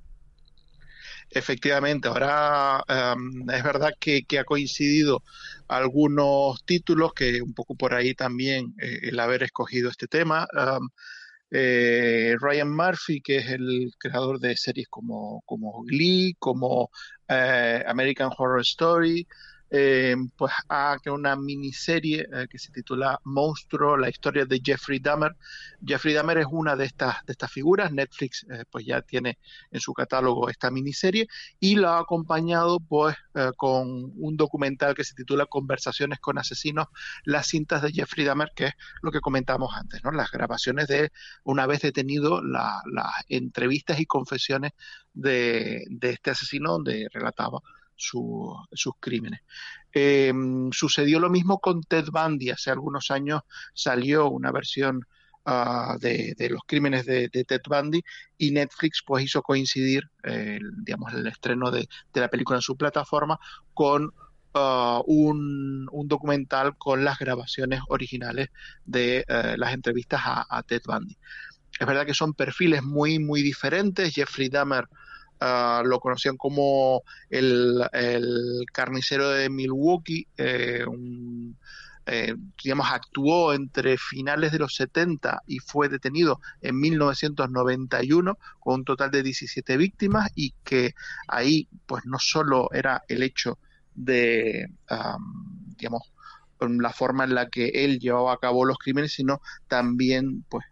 Efectivamente, 1.30 2.08
ahora 2.08 2.84
em, 2.86 3.48
es 3.50 3.64
verdad 3.64 3.94
que, 3.98 4.26
ha 4.38 4.44
coincidido 4.44 5.22
algunos 5.66 6.62
títulos 6.64 7.14
que 7.14 7.40
un 7.40 7.54
poco 7.54 7.74
por 7.74 7.94
ahí 7.94 8.14
también 8.14 8.74
el 8.78 9.18
haber 9.18 9.42
escogido 9.42 9.88
este 9.88 10.06
tema. 10.06 10.46
Em, 10.52 10.90
eh, 11.56 12.34
Ryan 12.40 12.70
Murphy, 12.74 13.20
que 13.20 13.36
es 13.36 13.48
el 13.50 13.92
creador 13.98 14.40
de 14.40 14.56
series 14.56 14.88
como, 14.88 15.42
como 15.46 15.84
Glee, 15.84 16.34
como 16.40 16.90
eh, 17.28 17.84
American 17.86 18.30
Horror 18.36 18.60
Story, 18.62 19.26
eh, 19.76 20.14
pues 20.36 20.52
ha 20.68 20.96
creado 21.02 21.18
una 21.18 21.34
miniserie 21.34 22.28
eh, 22.32 22.46
que 22.48 22.60
se 22.60 22.70
titula 22.70 23.20
Monstruo, 23.24 23.96
la 23.96 24.08
historia 24.08 24.44
de 24.44 24.60
Jeffrey 24.64 25.00
Dahmer. 25.00 25.34
Jeffrey 25.84 26.14
Dahmer 26.14 26.38
es 26.38 26.46
una 26.48 26.76
de 26.76 26.84
estas, 26.84 27.24
de 27.26 27.32
estas 27.32 27.50
figuras, 27.50 27.90
Netflix 27.90 28.46
pues 28.70 28.86
ya 28.86 29.02
tiene 29.02 29.38
en 29.70 29.80
su 29.80 29.92
catálogo 29.92 30.48
esta 30.48 30.70
miniserie 30.70 31.26
y 31.58 31.74
lo 31.74 31.88
ha 31.88 31.98
acompañado 31.98 32.78
pues 32.78 33.16
con 33.56 34.12
un 34.16 34.36
documental 34.36 34.94
que 34.94 35.04
se 35.04 35.14
titula 35.14 35.46
Conversaciones 35.46 36.20
con 36.20 36.38
asesinos, 36.38 36.86
las 37.24 37.48
cintas 37.48 37.82
de 37.82 37.92
Jeffrey 37.92 38.24
Dahmer, 38.24 38.50
que 38.54 38.66
es 38.66 38.74
lo 39.02 39.10
que 39.10 39.20
comentamos 39.20 39.74
antes, 39.74 40.02
¿no? 40.04 40.12
las 40.12 40.30
grabaciones 40.30 40.86
de 40.88 41.10
una 41.42 41.66
vez 41.66 41.82
detenido, 41.82 42.42
las 42.42 43.12
entrevistas 43.28 43.98
y 44.00 44.06
confesiones 44.06 44.72
de, 45.12 45.84
este 46.00 46.30
asesino 46.30 46.72
donde 46.72 47.08
relataba 47.12 47.60
sus 47.96 48.94
crímenes. 49.00 49.40
Em, 49.92 50.70
sucedió 50.72 51.20
lo 51.20 51.30
mismo 51.30 51.58
con 51.58 51.82
Ted 51.82 52.06
Bundy. 52.10 52.50
Hace 52.50 52.70
algunos 52.70 53.10
años 53.10 53.42
salió 53.74 54.28
una 54.28 54.50
versión 54.52 55.06
ah, 55.44 55.96
de, 56.00 56.34
los 56.50 56.62
crímenes 56.66 57.06
de, 57.06 57.28
Ted 57.28 57.62
Bundy 57.68 58.02
y 58.38 58.50
Netflix 58.50 59.02
pues 59.06 59.24
hizo 59.24 59.42
coincidir 59.42 60.10
digamos, 60.82 61.12
el 61.12 61.26
estreno 61.26 61.70
de, 61.70 61.88
la 62.14 62.28
película 62.28 62.58
en 62.58 62.62
su 62.62 62.76
plataforma 62.76 63.38
con 63.72 64.12
ah, 64.54 65.00
un, 65.06 65.86
documental 66.06 66.76
con 66.76 67.04
las 67.04 67.18
grabaciones 67.18 67.80
originales 67.88 68.48
de 68.84 69.24
eh, 69.28 69.54
las 69.56 69.74
entrevistas 69.74 70.22
a, 70.24 70.46
a 70.48 70.62
Ted 70.62 70.82
Bundy. 70.86 71.16
Es 71.78 71.86
verdad 71.86 72.06
que 72.06 72.14
son 72.14 72.34
perfiles 72.34 72.82
muy, 72.82 73.18
muy 73.18 73.42
diferentes. 73.42 74.14
Jeffrey 74.14 74.48
Dahmer 74.48 74.86
Ah, 75.40 75.82
lo 75.84 76.00
conocían 76.00 76.36
como 76.36 77.02
el, 77.28 77.82
carnicero 78.72 79.30
de 79.30 79.50
Milwaukee, 79.50 80.26
eh, 80.36 80.84
eh, 82.06 82.34
digamos, 82.62 82.86
actuó 82.90 83.54
entre 83.54 83.96
finales 83.98 84.52
de 84.52 84.58
los 84.58 84.74
70 84.74 85.42
y 85.46 85.58
fue 85.58 85.88
detenido 85.88 86.40
en 86.60 86.78
1991 86.78 88.38
con 88.60 88.74
un 88.74 88.84
total 88.84 89.10
de 89.10 89.22
17 89.22 89.76
víctimas 89.76 90.30
y 90.34 90.54
que 90.64 90.94
ahí 91.28 91.68
pues 91.86 92.04
no 92.04 92.18
solo 92.18 92.68
era 92.72 93.02
el 93.08 93.22
hecho 93.22 93.58
de, 93.94 94.66
digamos, 95.76 96.12
la 96.60 96.90
forma 96.90 97.24
en 97.24 97.34
la 97.34 97.48
que 97.48 97.68
él 97.68 97.98
llevaba 97.98 98.34
a 98.34 98.38
cabo 98.38 98.64
los 98.64 98.78
crímenes, 98.78 99.12
sino 99.12 99.40
también 99.68 100.44
pues 100.48 100.64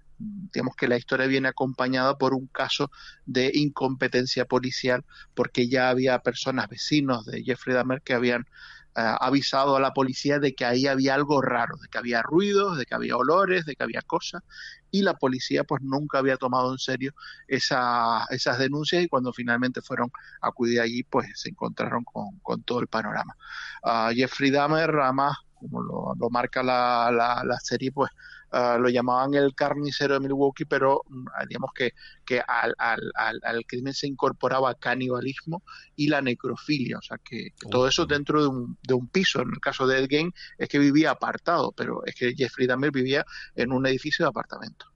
digamos 0.52 0.76
que 0.76 0.88
la 0.88 0.96
historia 0.96 1.26
viene 1.26 1.48
acompañada 1.48 2.16
por 2.18 2.34
un 2.34 2.46
caso 2.46 2.90
de 3.26 3.50
incompetencia 3.54 4.44
policial, 4.44 5.04
porque 5.34 5.68
ya 5.68 5.88
había 5.88 6.18
personas, 6.20 6.68
vecinos 6.68 7.24
de 7.26 7.42
Jeffrey 7.42 7.74
Dahmer, 7.74 8.02
que 8.02 8.14
habían 8.14 8.46
eh, 8.94 9.16
avisado 9.20 9.74
a 9.76 9.80
la 9.80 9.94
policía 9.94 10.38
de 10.38 10.54
que 10.54 10.66
ahí 10.66 10.86
había 10.86 11.14
algo 11.14 11.40
raro, 11.40 11.76
de 11.76 11.88
que 11.88 11.96
había 11.96 12.20
ruidos, 12.20 12.76
de 12.76 12.84
que 12.84 12.94
había 12.94 13.16
olores, 13.16 13.64
de 13.64 13.74
que 13.74 13.82
había 13.82 14.02
cosas, 14.02 14.42
y 14.90 15.02
la 15.02 15.14
policía 15.14 15.64
pues 15.64 15.82
nunca 15.82 16.18
había 16.18 16.36
tomado 16.36 16.72
en 16.72 16.78
serio 16.78 17.14
esa, 17.48 18.26
esas 18.28 18.58
denuncias 18.58 19.02
y 19.02 19.08
cuando 19.08 19.32
finalmente 19.32 19.80
fueron 19.80 20.10
a 20.42 20.48
acudir 20.48 20.80
allí 20.80 21.02
pues 21.04 21.26
se 21.34 21.48
encontraron 21.48 22.04
con, 22.04 22.62
todo 22.64 22.80
el 22.80 22.88
panorama. 22.88 23.34
Uh, 23.82 24.14
Jeffrey 24.14 24.50
Dahmer, 24.50 24.90
además, 24.90 25.38
como 25.54 25.82
lo, 25.82 26.14
lo 26.18 26.28
marca 26.30 26.62
la, 26.62 27.10
la, 27.10 27.42
la 27.44 27.56
serie, 27.60 27.92
pues 27.92 28.10
Ah, 28.54 28.76
lo 28.78 28.90
llamaban 28.90 29.32
el 29.32 29.54
carnicero 29.54 30.12
de 30.12 30.20
Milwaukee, 30.20 30.66
pero 30.66 31.00
mm, 31.08 31.26
digamos 31.48 31.70
que, 31.74 31.92
que 32.22 32.42
al, 32.46 32.74
al, 32.76 33.00
al, 33.14 33.64
crimen 33.66 33.94
se 33.94 34.06
incorporaba 34.06 34.74
canibalismo 34.74 35.62
y 35.96 36.08
la 36.08 36.20
necrofilia, 36.20 36.98
o 36.98 37.02
sea 37.02 37.16
que, 37.24 37.54
todo 37.70 37.88
eso 37.88 38.04
dentro 38.04 38.42
de 38.42 38.48
un, 38.48 38.78
de 38.86 38.92
un, 38.92 39.08
piso. 39.08 39.40
En 39.40 39.48
el 39.48 39.58
caso 39.58 39.86
de 39.86 40.00
Ed 40.00 40.06
Gein 40.10 40.34
es 40.58 40.68
que 40.68 40.78
vivía 40.78 41.12
apartado, 41.12 41.72
pero 41.72 42.04
es 42.04 42.14
que 42.14 42.34
Jeffrey 42.36 42.66
Dahmer 42.66 42.90
vivía 42.90 43.24
en 43.54 43.72
un 43.72 43.86
edificio 43.86 44.26
de 44.26 44.28
apartamentos. 44.28 44.90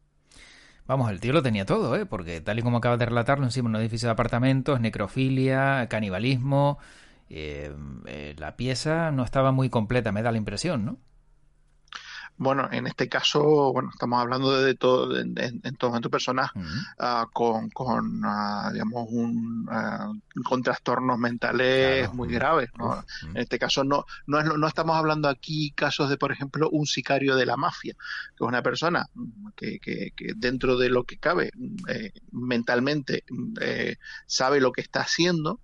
Vamos, 0.86 1.10
el 1.10 1.18
tío 1.18 1.32
lo 1.32 1.42
tenía 1.42 1.64
todo, 1.64 1.96
¿eh? 1.96 2.04
porque 2.04 2.42
tal 2.42 2.58
y 2.58 2.62
como 2.62 2.76
acabas 2.76 2.98
de 2.98 3.06
relatarlo, 3.06 3.44
encima 3.44 3.70
un 3.70 3.76
edificio 3.76 4.08
de 4.08 4.12
apartamentos, 4.12 4.80
necrofilia, 4.80 5.88
canibalismo, 5.88 6.78
eh, 7.30 7.74
eh, 8.04 8.34
la 8.38 8.54
pieza 8.56 9.10
no 9.12 9.24
estaba 9.24 9.50
muy 9.50 9.70
completa, 9.70 10.12
me 10.12 10.22
da 10.22 10.30
la 10.30 10.38
impresión, 10.38 10.84
¿no? 10.84 10.98
Bueno, 12.38 12.68
en 12.70 12.86
este 12.86 13.08
caso, 13.08 13.72
bueno, 13.72 13.90
estamos 13.92 14.20
hablando 14.20 14.60
de, 14.60 14.74
todo, 14.74 15.18
en, 15.18 15.60
todo 15.78 15.90
momento 15.90 16.10
personas 16.10 16.50
ah, 16.98 17.26
con, 17.32 17.70
con 17.70 18.20
ah, 18.24 18.70
digamos, 18.72 19.06
un, 19.10 19.66
uh, 19.68 20.42
con 20.42 20.62
trastornos 20.62 21.18
mentales 21.18 22.12
muy 22.12 22.28
graves. 22.28 22.70
¿no? 22.78 23.04
En 23.30 23.38
este 23.38 23.58
caso 23.58 23.84
no, 23.84 24.04
no, 24.26 24.40
es, 24.40 24.44
no 24.44 24.66
estamos 24.66 24.96
hablando 24.96 25.28
aquí 25.28 25.70
casos 25.70 26.10
de, 26.10 26.18
por 26.18 26.30
ejemplo, 26.30 26.68
un 26.70 26.86
sicario 26.86 27.36
de 27.36 27.46
la 27.46 27.56
mafia, 27.56 27.94
que 27.94 28.44
es 28.44 28.48
una 28.48 28.62
persona 28.62 29.06
que, 29.56 29.78
que, 29.78 30.10
que 30.14 30.32
dentro 30.36 30.76
de 30.76 30.90
lo 30.90 31.04
que 31.04 31.16
cabe 31.18 31.52
eh, 31.88 32.12
mentalmente 32.32 33.24
eh, 33.60 33.96
sabe 34.26 34.60
lo 34.60 34.72
que 34.72 34.82
está 34.82 35.00
haciendo, 35.00 35.60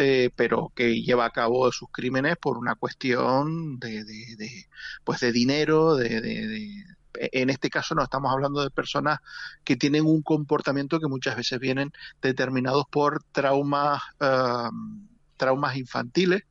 eh, 0.00 0.30
pero 0.36 0.70
que 0.76 1.02
lleva 1.02 1.24
a 1.24 1.30
cabo 1.30 1.72
sus 1.72 1.88
crímenes 1.90 2.36
por 2.36 2.56
una 2.56 2.76
cuestión 2.76 3.80
de, 3.80 4.04
pues 5.02 5.18
de 5.18 5.32
dinero, 5.32 5.96
de, 5.96 6.84
en 7.14 7.50
este 7.50 7.68
caso 7.68 7.96
no 7.96 8.04
estamos 8.04 8.32
hablando 8.32 8.62
de 8.62 8.70
personas 8.70 9.18
que 9.64 9.74
tienen 9.74 10.06
un 10.06 10.22
comportamiento 10.22 11.00
que 11.00 11.08
muchas 11.08 11.34
veces 11.34 11.58
vienen 11.58 11.90
determinados 12.22 12.84
por 12.88 13.24
traumas, 13.32 14.00
um, 14.20 15.08
traumas 15.36 15.76
infantiles, 15.76 16.42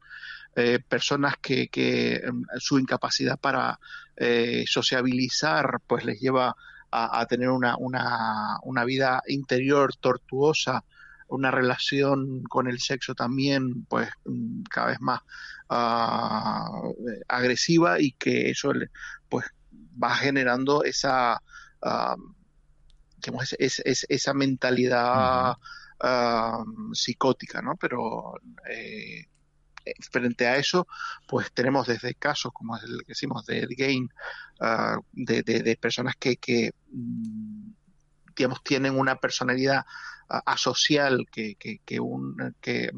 eh, 0.57 0.79
personas 0.85 1.35
que, 1.41 1.69
que, 1.69 2.21
um, 2.29 2.43
su 2.59 2.79
incapacidad 2.79 3.39
para 3.39 3.79
eh, 4.17 4.65
sociabilizar 4.67 5.79
pues 5.87 6.03
les 6.03 6.19
lleva 6.19 6.53
a, 6.91 7.25
tener 7.27 7.49
una, 7.49 7.77
una, 7.77 8.57
una, 8.63 8.83
vida 8.83 9.21
interior 9.27 9.95
tortuosa 9.95 10.83
una 11.27 11.51
relación 11.51 12.43
con 12.43 12.67
el 12.67 12.79
sexo 12.79 13.15
también 13.15 13.85
pues 13.85 14.09
mm, 14.25 14.63
cada 14.63 14.87
vez 14.87 15.01
más 15.01 15.21
ah, 15.69 16.81
agresiva 17.27 17.99
y 17.99 18.11
que 18.13 18.49
eso 18.49 18.71
pues 19.29 19.45
va 20.01 20.15
generando 20.15 20.83
esa 20.83 21.41
uh, 21.81 22.15
esa 23.59 24.33
mentalidad 24.33 25.55
ah, 25.99 26.63
psicótica 26.93 27.61
no 27.61 27.75
pero 27.75 28.35
eh, 28.69 29.25
frente 30.11 30.47
a 30.47 30.57
eso, 30.57 30.87
pues 31.27 31.51
tenemos 31.53 31.87
desde 31.87 32.13
casos 32.15 32.51
como 32.53 32.77
el 32.77 32.99
que 32.99 33.09
decimos 33.09 33.45
de 33.45 33.59
Ed 33.59 33.69
Gain, 33.77 34.09
de, 35.13 35.43
de, 35.43 35.77
personas 35.77 36.15
que, 36.17 36.37
que 36.37 36.71
mm, 36.91 37.56
digamos, 38.37 38.63
tienen 38.63 38.97
una 38.97 39.15
personalidad 39.15 39.85
asocial, 40.45 41.25
que, 41.31 41.55
que, 41.55 41.99
un, 41.99 42.55
que 42.61 42.91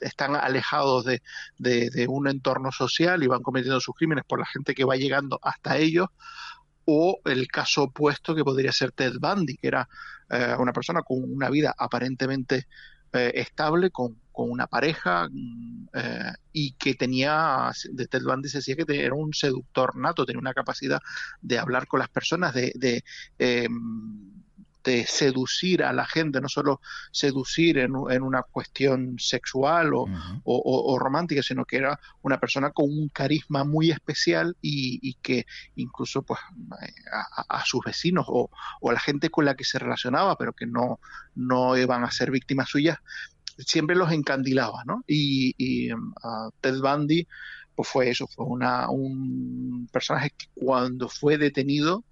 están 0.00 0.36
alejados 0.36 1.04
de, 1.04 2.06
un 2.08 2.28
entorno 2.28 2.72
social 2.72 3.22
y 3.22 3.26
van 3.26 3.42
cometiendo 3.42 3.80
sus 3.80 3.94
crímenes 3.94 4.24
por 4.24 4.38
la 4.38 4.46
gente 4.46 4.74
que 4.74 4.84
va 4.84 4.96
llegando 4.96 5.38
hasta 5.42 5.76
ellos, 5.76 6.08
o 6.84 7.20
el 7.24 7.46
caso 7.48 7.84
opuesto 7.84 8.34
que 8.34 8.44
podría 8.44 8.72
ser 8.72 8.92
Ted 8.92 9.14
Bundy, 9.20 9.56
que 9.56 9.68
era 9.68 9.88
eh, 10.28 10.56
una 10.58 10.72
persona 10.72 11.02
con 11.02 11.18
una 11.22 11.50
vida 11.50 11.74
aparentemente 11.76 12.66
eh, 13.12 13.32
estable, 13.34 13.90
con, 13.90 14.18
una 14.32 14.66
pareja 14.66 15.28
eh, 15.92 16.32
y 16.50 16.72
que 16.72 16.94
tenía, 16.94 17.70
de 17.92 18.06
Ted 18.06 18.22
Bundy 18.22 18.48
se 18.48 18.58
decía 18.58 18.74
que 18.74 19.04
era 19.04 19.14
un 19.14 19.34
seductor 19.34 19.94
nato, 19.96 20.24
tenía 20.24 20.40
una 20.40 20.54
capacidad 20.54 20.98
de 21.42 21.58
hablar 21.58 21.86
con 21.86 22.00
las 22.00 22.08
personas, 22.08 22.54
de, 22.54 22.72
de 22.74 23.04
de 24.82 25.06
seducir 25.06 25.82
a 25.82 25.92
la 25.92 26.06
gente, 26.06 26.40
no 26.40 26.48
solo 26.48 26.80
seducir 27.12 27.78
en, 27.78 27.92
en 28.10 28.22
una 28.22 28.42
cuestión 28.42 29.16
sexual 29.18 29.92
o, 29.94 30.06
o, 30.44 30.98
romántica, 30.98 31.42
sino 31.42 31.64
que 31.64 31.76
era 31.76 31.98
una 32.22 32.38
persona 32.38 32.70
con 32.70 32.86
un 32.86 33.08
carisma 33.08 33.64
muy 33.64 33.90
especial 33.90 34.56
y, 34.60 34.98
y 35.02 35.14
que 35.14 35.46
incluso 35.76 36.22
pues 36.22 36.40
a, 37.48 37.64
sus 37.64 37.84
vecinos 37.84 38.26
o, 38.28 38.50
o, 38.80 38.90
a 38.90 38.92
la 38.92 39.00
gente 39.00 39.30
con 39.30 39.44
la 39.44 39.54
que 39.54 39.64
se 39.64 39.78
relacionaba, 39.78 40.36
pero 40.36 40.52
que 40.52 40.66
no, 40.66 41.00
no 41.34 41.76
iban 41.76 42.04
a 42.04 42.10
ser 42.10 42.30
víctimas 42.30 42.68
suyas, 42.68 42.98
siempre 43.58 43.96
los 43.96 44.12
encandilaba, 44.12 44.84
¿no? 44.84 45.04
Y, 45.06 45.54
y 45.58 45.92
um, 45.92 46.12
Ted 46.60 46.80
Bundy 46.80 47.26
pues 47.74 47.88
fue 47.88 48.10
eso, 48.10 48.26
fue 48.26 48.44
una, 48.44 48.90
un 48.90 49.88
personaje 49.92 50.30
que 50.36 50.46
cuando 50.54 51.08
fue 51.08 51.38
detenido 51.38 52.04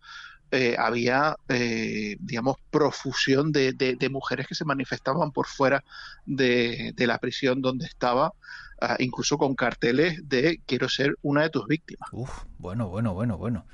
eh, 0.51 0.77
había, 0.79 1.37
eh, 1.49 2.17
digamos, 2.21 2.57
profusión 2.71 3.53
de, 3.53 3.73
de, 3.73 4.09
mujeres 4.09 4.47
que 4.47 4.55
se 4.55 4.65
manifestaban 4.65 5.31
por 5.31 5.47
fuera 5.47 5.85
de, 6.25 6.93
de 6.97 7.07
la 7.07 7.19
prisión 7.19 7.61
donde 7.61 7.87
estaba, 7.87 8.33
ah, 8.81 8.97
incluso 8.99 9.37
con 9.37 9.55
carteles 9.55 10.27
de 10.29 10.61
quiero 10.67 10.89
ser 10.89 11.17
una 11.23 11.43
de 11.43 11.51
tus 11.51 11.67
víctimas. 11.67 12.09
Uf, 12.13 12.45
bueno, 12.59 12.89
bueno, 12.89 13.13
bueno, 13.13 13.37
bueno. 13.37 13.67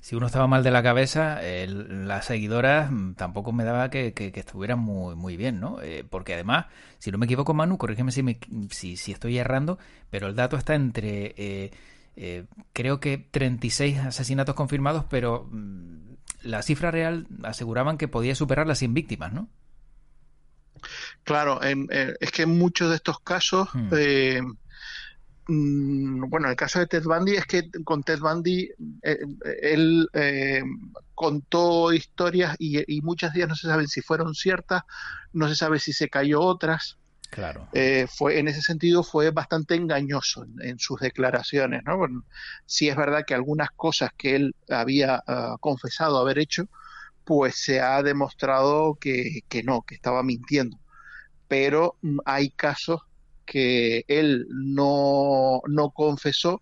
si 0.00 0.16
uno 0.16 0.26
estaba 0.26 0.46
mal 0.46 0.62
de 0.62 0.70
la 0.70 0.82
cabeza, 0.82 1.40
las 1.42 2.24
seguidoras 2.24 2.90
mm, 2.90 3.12
tampoco 3.14 3.52
me 3.52 3.64
daba 3.64 3.90
que, 3.90 4.14
estuvieran 4.34 4.78
muy, 4.78 5.14
muy 5.14 5.36
bien, 5.36 5.60
¿no? 5.60 5.82
Eh, 5.82 6.04
porque 6.08 6.34
además, 6.34 6.66
si 6.98 7.10
no 7.10 7.18
me 7.18 7.26
equivoco, 7.26 7.52
Manu, 7.52 7.76
corrígeme 7.76 8.10
si, 8.10 8.22
me, 8.22 8.38
si, 8.70 8.96
si 8.96 9.12
estoy 9.12 9.38
errando, 9.38 9.78
pero 10.10 10.28
el 10.28 10.34
dato 10.34 10.56
está 10.56 10.74
entre, 10.74 11.34
eh, 11.36 11.72
eh, 12.14 12.44
creo 12.74 13.00
que 13.00 13.16
36 13.16 13.98
asesinatos 13.98 14.54
confirmados, 14.54 15.04
pero 15.08 15.48
mm, 15.50 15.71
la 16.42 16.62
cifra 16.62 16.90
real 16.90 17.26
aseguraban 17.42 17.98
que 17.98 18.08
podía 18.08 18.34
superar 18.34 18.66
las 18.66 18.78
100 18.78 18.94
víctimas, 18.94 19.32
¿no? 19.32 19.48
Claro, 21.24 21.60
es 21.62 22.32
que 22.32 22.42
en 22.42 22.58
muchos 22.58 22.90
de 22.90 22.96
estos 22.96 23.20
casos... 23.20 23.68
Hmm. 23.72 23.88
Mm, 25.48 26.30
bueno, 26.30 26.48
el 26.48 26.56
caso 26.56 26.78
de 26.78 26.86
Ted 26.86 27.02
Bundy 27.02 27.34
es 27.34 27.46
que 27.46 27.68
con 27.84 28.04
Ted 28.04 28.20
Bundy 28.20 28.70
eh, 29.02 29.18
él 29.60 30.08
eh, 30.12 30.62
contó 31.14 31.92
historias 31.92 32.54
y, 32.58 33.00
muchas 33.02 33.32
de 33.32 33.40
ellas 33.40 33.48
no 33.48 33.56
se 33.56 33.66
saben 33.66 33.88
si 33.88 34.02
fueron 34.02 34.34
ciertas, 34.34 34.82
no 35.32 35.48
se 35.48 35.56
sabe 35.56 35.78
si 35.78 35.92
se 35.92 36.08
cayó 36.08 36.40
otras. 36.40 36.98
Claro. 37.32 37.66
Eh, 37.72 38.06
fue 38.14 38.38
en 38.38 38.48
ese 38.48 38.60
sentido 38.60 39.02
fue 39.02 39.30
bastante 39.30 39.74
engañoso 39.74 40.44
en, 40.60 40.78
sus 40.78 41.00
declaraciones, 41.00 41.82
¿no? 41.82 41.96
Bueno, 41.96 42.26
sí 42.66 42.90
es 42.90 42.96
verdad 42.96 43.24
que 43.26 43.32
algunas 43.32 43.70
cosas 43.70 44.10
que 44.18 44.36
él 44.36 44.54
había 44.68 45.22
ah, 45.26 45.56
confesado 45.58 46.18
haber 46.18 46.38
hecho, 46.38 46.68
pues 47.24 47.56
se 47.56 47.80
ha 47.80 48.02
demostrado 48.02 48.96
que, 48.96 49.40
que 49.48 49.62
no, 49.62 49.80
que 49.80 49.94
estaba 49.94 50.22
mintiendo. 50.22 50.78
Pero 51.48 51.96
mm, 52.02 52.18
hay 52.26 52.50
casos 52.50 53.00
que 53.46 54.04
él 54.08 54.46
no, 54.50 55.62
no 55.68 55.90
confesó, 55.90 56.60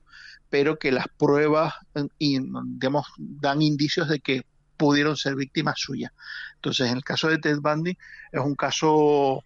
pero 0.51 0.79
que 0.79 0.93
las 0.93 1.07
pruebas 1.19 1.75
digamos, 2.21 3.07
dan 3.19 3.61
indicios 3.61 4.09
de 4.09 4.21
que 4.21 4.45
pudieron 4.77 5.17
ser 5.17 5.35
víctimas 5.35 5.81
suyas. 5.81 6.13
Entonces, 6.55 6.91
en 6.91 6.97
el 6.97 7.05
caso 7.05 7.29
de 7.29 7.39
Ted 7.39 7.59
Bundy 7.61 7.99
es 8.33 8.41
un 8.41 8.55
caso, 8.55 9.45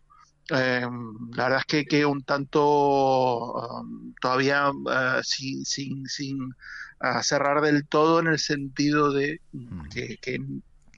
eh, 0.50 0.86
la 1.34 1.44
verdad 1.44 1.60
es 1.60 1.64
que, 1.66 1.84
que 1.84 2.04
un 2.04 2.22
tanto 2.22 3.52
um, 3.52 4.14
todavía 4.20 4.70
uh, 4.70 5.22
sin, 5.22 5.64
sin, 5.64 6.06
sin 6.06 6.42
uh, 6.42 7.22
cerrar 7.22 7.60
del 7.62 7.86
todo 7.86 8.20
en 8.20 8.26
el 8.26 8.38
sentido 8.38 9.12
de 9.12 9.40
que, 9.90 10.18
que 10.18 10.38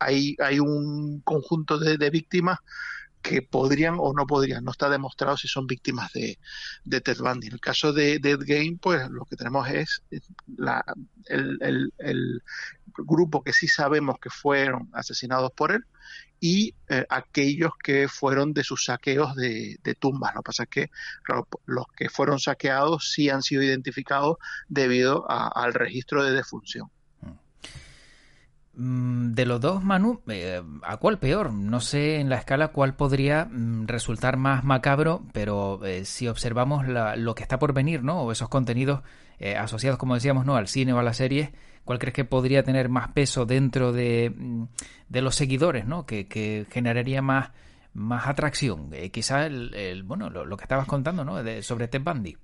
hay, 0.01 0.37
hay 0.41 0.59
un 0.59 1.21
conjunto 1.21 1.79
de, 1.79 1.97
de 1.97 2.11
víctimas 2.11 2.59
que 3.27 3.43
podrían 3.43 3.97
o 3.99 4.13
no 4.13 4.25
podrían, 4.25 4.65
no 4.65 4.71
está 4.71 4.89
demostrado 4.89 5.37
si 5.37 5.49
son 5.49 5.67
víctimas 5.67 6.13
de, 6.13 6.39
de 6.85 7.01
Ted 7.01 7.19
Bundy. 7.19 7.49
En 7.49 7.55
el 7.55 7.61
caso 7.61 7.93
de 7.93 8.21
Dead 8.21 8.39
Game, 8.41 8.79
pues 8.81 9.09
lo 9.11 9.25
que 9.25 9.35
tenemos 9.35 9.69
es 9.69 10.03
la, 10.57 10.85
el, 11.27 11.93
el, 11.99 12.43
grupo 12.99 13.43
que 13.43 13.53
sí 13.53 13.69
sabemos 13.69 14.19
que 14.19 14.31
fueron 14.31 14.89
asesinados 14.95 15.53
por 15.53 15.73
él 15.73 15.85
y 16.41 16.75
eh, 16.89 17.07
aquellos 17.09 17.73
que 17.83 18.09
fueron 18.09 18.53
de 18.53 18.65
sus 18.65 18.85
saqueos 18.85 19.35
de, 19.35 19.79
tumbas. 19.99 20.35
Lo 20.35 20.43
que 20.43 20.47
pasa 20.47 20.63
es 20.65 20.69
que 20.69 20.91
los 21.67 21.87
que 21.97 22.09
fueron 22.09 22.39
saqueados 22.39 23.11
sí 23.11 23.31
han 23.31 23.43
sido 23.43 23.63
identificados 23.63 24.37
debido 24.69 25.25
al 25.29 25.75
registro 25.75 26.23
de 26.23 26.33
defunción. 26.33 26.91
Mm, 28.79 29.33
de 29.33 29.47
los 29.47 29.59
dos, 29.61 29.83
Manu, 29.83 30.21
eh, 30.29 30.63
¿a 30.83 30.99
cuál 30.99 31.19
peor? 31.19 31.51
No 31.51 31.81
sé 31.81 32.21
en 32.21 32.29
la 32.29 32.37
escala 32.37 32.69
cuál 32.69 32.95
podría 32.95 33.47
mm, 33.47 33.87
resultar 33.87 34.37
más 34.37 34.65
macabro, 34.65 35.23
pero 35.33 35.83
eh, 35.87 36.05
si 36.05 36.29
observamos 36.29 36.85
lo 36.87 37.35
que 37.35 37.43
está 37.43 37.59
por 37.59 37.73
venir, 37.73 38.03
¿no? 38.05 38.21
O 38.21 38.33
esos 38.33 38.51
contenidos 38.51 39.01
eh, 39.39 39.57
asociados, 39.57 39.99
como 39.99 40.15
decíamos, 40.15 40.45
¿no? 40.45 40.57
Al 40.57 40.69
cine 40.69 40.93
o 40.93 40.99
a 40.99 41.03
las 41.03 41.17
series, 41.17 41.51
¿cuál 41.87 42.01
crees 42.01 42.15
que 42.15 42.25
podría 42.25 42.65
tener 42.65 42.91
más 42.91 43.09
peso 43.13 43.47
dentro 43.47 43.93
de, 43.93 44.35
mm, 44.37 44.65
de 45.09 45.23
los 45.23 45.37
seguidores, 45.37 45.87
¿no? 45.87 46.05
Que, 46.05 46.67
generaría 46.69 47.23
más, 47.23 47.53
más 47.95 48.27
atracción. 48.27 48.91
quizá 49.13 49.47
el, 49.47 50.03
bueno, 50.03 50.29
lo, 50.29 50.57
que 50.57 50.65
estabas 50.65 50.87
contando, 50.87 51.25
¿no? 51.25 51.37
sobre 51.63 51.89
Ted 51.89 52.03
Bundy. 52.03 52.37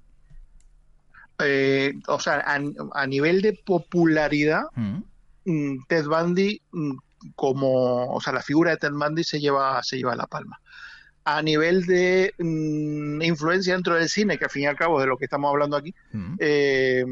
o 2.06 2.20
sea, 2.20 2.44
a, 2.46 3.06
nivel 3.06 3.42
de 3.42 3.52
popularidad. 3.52 4.62
Mm, 4.76 5.82
Ted 5.88 6.06
Bundy 6.06 6.62
mm, 6.70 6.92
como, 7.34 8.14
o 8.14 8.20
sea, 8.20 8.32
la 8.32 8.42
figura 8.42 8.70
de 8.70 8.76
Ted 8.76 8.92
Bundy 8.92 9.24
se 9.24 9.40
lleva, 9.40 9.82
se 9.82 9.96
lleva 9.96 10.14
la 10.14 10.28
palma. 10.28 10.60
A 11.24 11.42
nivel 11.42 11.84
de 11.86 12.32
influencia 12.38 13.74
dentro 13.74 13.96
del 13.96 14.08
cine, 14.08 14.38
que 14.38 14.44
al 14.44 14.50
fin 14.50 14.62
y 14.62 14.66
al 14.66 14.76
cabo 14.76 15.00
de 15.00 15.06
lo 15.08 15.16
que 15.16 15.24
estamos 15.24 15.50
hablando 15.50 15.76
aquí, 15.76 15.92
eh, 16.38 17.04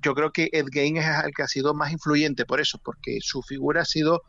yo 0.00 0.14
creo 0.14 0.32
que 0.32 0.48
Ed 0.52 0.66
Gein 0.70 0.96
es 0.96 1.06
el 1.24 1.32
que 1.32 1.42
ha 1.42 1.48
sido 1.48 1.74
más 1.74 1.92
influyente 1.92 2.44
por 2.44 2.60
eso, 2.60 2.78
porque 2.82 3.18
su 3.20 3.42
figura 3.42 3.82
ha 3.82 3.84
sido, 3.84 4.22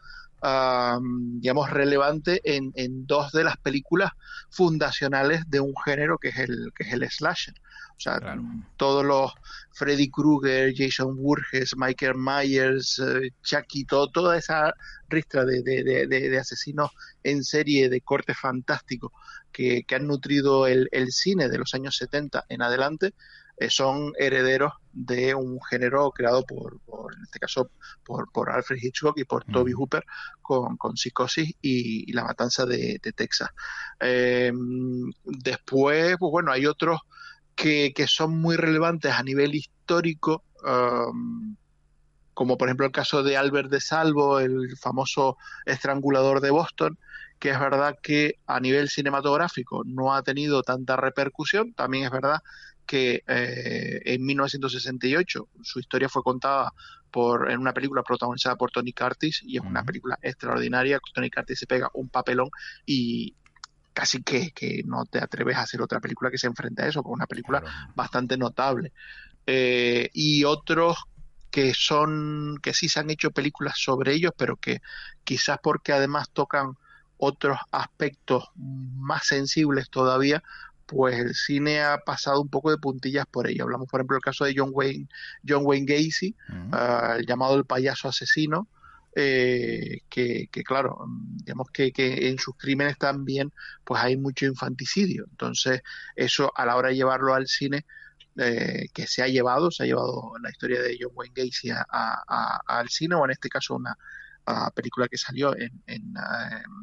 digamos, 1.40 1.70
relevante 1.70 2.42
en, 2.44 2.72
en, 2.76 3.06
dos 3.06 3.32
de 3.32 3.44
las 3.44 3.58
películas 3.58 4.12
fundacionales 4.50 5.44
de 5.48 5.60
un 5.60 5.74
género 5.86 6.18
que 6.18 6.30
es 6.30 6.40
el, 6.40 6.72
que 6.76 6.84
es 6.84 6.94
el 6.94 7.10
slasher. 7.10 7.56
O 7.96 8.00
sea, 8.00 8.20
todos 8.76 9.06
los 9.06 9.32
Freddy 9.72 10.10
Krueger, 10.10 10.74
Jason 10.76 11.16
Burgess, 11.16 11.76
Michael 11.78 12.16
Myers, 12.16 13.00
eh, 13.00 13.32
Chucky, 13.44 13.86
toda 13.86 14.38
esa 14.38 14.74
ristra 15.08 15.46
de, 15.46 15.62
de, 15.62 16.38
asesinos 16.38 16.92
en 17.24 17.44
serie 17.44 17.90
de 17.90 18.02
corte 18.02 18.34
fantástico 18.34 19.14
que, 19.54 19.86
han 19.96 20.08
nutrido 20.08 20.68
el, 20.68 20.90
cine 21.12 21.48
de 21.48 21.58
los 21.58 21.74
años 21.76 21.96
70 21.98 22.46
en 22.50 22.62
adelante, 22.62 23.14
eh, 23.58 23.70
son 23.70 24.14
herederos 24.18 24.74
de 24.92 25.36
un 25.36 25.60
género 25.70 26.12
creado 26.12 26.44
por, 26.44 26.74
en 27.16 27.24
este 27.24 27.40
caso, 27.40 27.72
por, 28.04 28.32
por 28.32 28.52
Alfred 28.52 28.80
Hitchcock 28.82 29.18
y 29.18 29.26
por 29.26 29.44
Toby 29.46 29.74
Hooper 29.74 30.04
con, 30.42 30.78
con 30.78 30.98
Psicosis 30.98 31.54
y, 31.62 32.12
La 32.14 32.24
Matanza 32.24 32.66
de, 32.66 33.00
Texas. 33.16 33.50
Em, 34.00 35.12
después, 35.24 36.16
pues 36.20 36.32
bueno, 36.32 36.52
hay 36.52 36.66
otros 36.66 37.02
que, 37.56 37.94
son 38.08 38.40
muy 38.40 38.56
relevantes 38.56 39.12
a 39.12 39.24
nivel 39.24 39.56
histórico, 39.56 40.44
um, 40.66 41.56
como 42.34 42.58
por 42.58 42.68
ejemplo 42.68 42.86
el 42.86 42.92
caso 42.92 43.24
de 43.24 43.38
Albert 43.38 43.70
de 43.70 43.82
Salvo, 43.82 44.40
el 44.40 44.76
famoso 44.78 45.38
estrangulador 45.66 46.42
de 46.42 46.50
Boston, 46.50 46.98
que 47.40 47.50
es 47.50 47.60
verdad 47.60 47.98
que 48.02 48.36
a 48.48 48.60
nivel 48.60 48.90
cinematográfico 48.90 49.84
no 49.86 50.14
ha 50.16 50.24
tenido 50.24 50.64
tanta 50.64 50.96
repercusión, 50.96 51.74
también 51.74 52.06
es 52.06 52.12
verdad 52.12 52.40
que 52.86 53.24
eh, 53.28 54.02
en 54.06 54.26
1968 54.26 55.50
su 55.62 55.80
historia 55.80 56.10
fue 56.10 56.24
contada 56.24 56.72
por, 57.12 57.52
en 57.52 57.60
una 57.60 57.74
película 57.74 58.04
protagonizada 58.04 58.56
por 58.56 58.72
Tony 58.72 58.94
Curtis 58.94 59.42
y 59.46 59.58
es 59.58 59.64
una 59.64 59.84
película 59.84 60.18
extraordinaria. 60.22 61.00
Tony 61.14 61.30
Curtis 61.30 61.60
se 61.60 61.68
pega 61.68 61.90
un 61.94 62.10
papelón 62.10 62.50
y, 62.86 63.36
casi 63.94 64.24
que, 64.24 64.52
que, 64.52 64.82
no 64.86 65.06
te 65.06 65.20
atreves 65.20 65.58
a 65.58 65.62
hacer 65.62 65.82
otra 65.82 66.00
película 66.00 66.32
que 66.32 66.38
se 66.38 66.48
enfrente 66.48 66.82
a 66.82 66.88
eso, 66.88 67.04
con 67.04 67.14
una 67.14 67.28
película 67.28 67.64
bastante 67.96 68.38
notable. 68.38 68.92
Eh, 69.46 70.10
y 70.14 70.44
otros 70.44 70.98
que 71.52 71.74
son, 71.76 72.60
que 72.64 72.74
sí 72.74 72.90
se 72.90 73.00
han 73.00 73.12
hecho 73.12 73.32
películas 73.32 73.76
sobre 73.78 74.14
ellos, 74.14 74.32
pero 74.36 74.58
que 74.58 74.82
quizás 75.24 75.60
porque 75.62 75.94
además 75.94 76.30
tocan 76.32 76.78
otros 77.18 77.60
aspectos 77.72 78.46
más 78.56 79.28
sensibles 79.28 79.90
todavía, 79.90 80.44
pues 80.86 81.18
el 81.20 81.34
cine 81.34 81.82
ha 81.82 81.98
pasado 82.00 82.42
un 82.42 82.50
poco 82.50 82.72
de 82.72 82.78
puntillas 82.78 83.26
por 83.26 83.48
ello. 83.48 83.64
Hablamos, 83.64 83.88
por 83.88 84.00
ejemplo, 84.00 84.16
del 84.16 84.22
caso 84.22 84.46
de 84.46 84.54
John 84.56 84.72
Wayne, 84.74 85.08
John 85.48 85.64
Wayne 85.66 85.86
Gacy, 85.86 86.36
ah, 86.72 87.18
llamado 87.26 87.56
el 87.56 87.66
payaso 87.66 88.10
asesino, 88.10 88.68
eh, 89.16 90.02
que, 90.10 90.50
claro, 90.66 91.06
digamos 91.36 91.68
que, 91.72 91.92
que, 91.92 92.30
en 92.30 92.40
sus 92.40 92.56
crímenes 92.58 92.98
también 92.98 93.52
pues 93.84 94.02
hay 94.02 94.18
mucho 94.18 94.46
infanticidio. 94.46 95.26
Entonces, 95.30 95.82
eso 96.16 96.52
a 96.56 96.66
la 96.66 96.76
hora 96.76 96.90
de 96.90 96.96
llevarlo 96.96 97.34
al 97.34 97.48
cine, 97.48 97.86
eh, 98.38 98.88
que 98.94 99.06
se 99.08 99.22
ha 99.22 99.28
llevado, 99.28 99.70
se 99.72 99.84
ha 99.84 99.86
llevado 99.86 100.34
la 100.42 100.50
historia 100.50 100.82
de 100.82 100.98
John 101.00 101.12
Wayne 101.16 101.34
Gacy 101.36 101.70
al 101.70 102.90
cine, 102.90 103.16
o 103.16 103.26
en 103.26 103.32
este 103.32 103.50
caso 103.50 103.76
una 103.76 103.96
película 104.76 105.08
que 105.08 105.18
salió 105.18 105.56
en, 105.56 105.82
en 105.88 106.14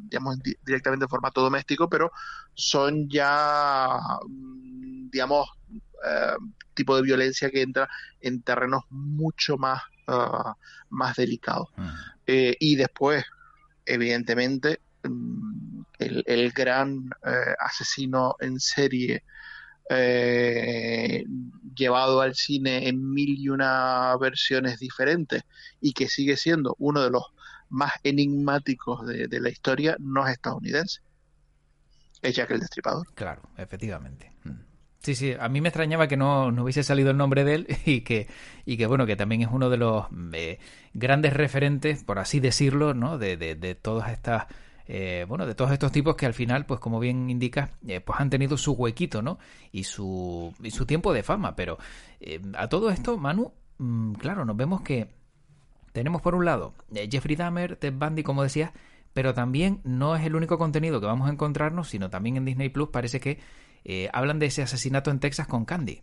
digamos, 0.03 0.37
directamente 0.65 1.05
en 1.05 1.09
formato 1.09 1.41
doméstico, 1.41 1.89
pero 1.89 2.11
son 2.53 3.09
ya, 3.09 3.99
digamos, 5.11 5.47
eh, 6.03 6.35
tipo 6.73 6.95
de 6.95 7.03
violencia 7.03 7.51
que 7.51 7.61
entra 7.61 7.87
en 8.21 8.41
terrenos 8.41 8.83
mucho 8.89 9.57
más, 9.57 9.81
ah, 10.07 10.55
más 10.89 11.15
delicados. 11.15 11.69
Eh, 12.25 12.55
y 12.59 12.75
después, 12.75 13.23
evidentemente, 13.85 14.81
mm, 15.03 15.81
el, 15.99 16.51
gran 16.53 17.09
eh, 17.25 17.53
asesino 17.59 18.35
en 18.39 18.59
serie 18.59 19.23
llevado 21.75 22.21
al 22.21 22.33
cine 22.33 22.87
en 22.87 23.11
mil 23.11 23.37
y 23.37 23.49
una 23.49 24.15
versiones 24.21 24.79
diferentes 24.79 25.43
y 25.81 25.91
que 25.91 26.07
sigue 26.07 26.37
siendo 26.37 26.77
uno 26.79 27.03
de 27.03 27.09
los 27.09 27.23
más 27.71 27.93
enigmáticos 28.03 29.07
de, 29.07 29.27
de 29.27 29.39
la 29.39 29.49
historia 29.49 29.95
no 29.99 30.27
es 30.27 30.33
estadounidense. 30.33 31.01
Es 32.21 32.35
Jack 32.35 32.51
el 32.51 32.59
Destripador. 32.59 33.07
Claro, 33.15 33.41
efectivamente. 33.57 34.31
Mm. 34.43 34.71
Sí, 35.01 35.15
sí, 35.15 35.33
a 35.39 35.49
mí 35.49 35.61
me 35.61 35.69
extrañaba 35.69 36.07
que 36.07 36.15
no, 36.15 36.47
hubiese 36.49 36.83
salido 36.83 37.09
el 37.09 37.17
nombre 37.17 37.43
de 37.43 37.55
él 37.55 37.67
y 37.85 38.01
que, 38.01 38.27
y 38.65 38.77
que 38.77 38.85
bueno, 38.85 39.05
que 39.07 39.15
también 39.15 39.41
es 39.41 39.49
uno 39.51 39.69
de 39.69 39.77
los 39.77 40.05
eh, 40.33 40.59
grandes 40.93 41.33
referentes, 41.33 42.03
por 42.03 42.19
así 42.19 42.39
decirlo, 42.39 42.93
¿no? 42.93 43.17
De, 43.17 43.35
de, 43.35 43.55
de 43.55 43.73
todas 43.73 44.11
estas, 44.11 44.45
eh, 44.85 45.25
bueno, 45.27 45.47
de 45.47 45.55
todos 45.55 45.71
estos 45.71 45.91
tipos 45.91 46.15
que 46.15 46.27
al 46.27 46.35
final, 46.35 46.67
pues 46.67 46.79
como 46.79 46.99
bien 46.99 47.31
indica, 47.31 47.71
eh, 47.87 47.99
pues 47.99 48.19
han 48.19 48.29
tenido 48.29 48.57
su 48.57 48.73
huequito, 48.73 49.23
¿no? 49.23 49.39
Y 49.71 49.85
su, 49.85 50.53
y 50.61 50.69
su 50.69 50.85
tiempo 50.85 51.13
de 51.13 51.23
fama, 51.23 51.55
pero 51.55 51.79
a 52.55 52.67
todo 52.67 52.91
esto, 52.91 53.17
Manu, 53.17 53.51
mm, 53.79 54.13
claro, 54.13 54.45
nos 54.45 54.55
vemos 54.55 54.81
que 54.81 55.09
tenemos 55.91 56.21
por 56.21 56.35
un 56.35 56.45
lado 56.45 56.73
Jeffrey 56.91 57.35
Dahmer, 57.35 57.75
Ted 57.75 57.93
Bundy, 57.93 58.23
como 58.23 58.43
decías, 58.43 58.71
pero 59.13 59.33
también 59.33 59.81
no 59.83 60.15
es 60.15 60.25
el 60.25 60.35
único 60.35 60.57
contenido 60.57 60.99
que 60.99 61.05
vamos 61.05 61.27
a 61.27 61.31
encontrarnos, 61.31 61.89
sino 61.89 62.09
también 62.09 62.37
en 62.37 62.45
Disney 62.45 62.69
Plus 62.69 62.89
parece 62.89 63.19
que 63.19 63.39
eh, 63.83 64.09
hablan 64.13 64.39
de 64.39 64.45
ese 64.47 64.61
asesinato 64.61 65.11
en 65.11 65.19
Texas 65.19 65.47
con 65.47 65.65
Candy. 65.65 66.01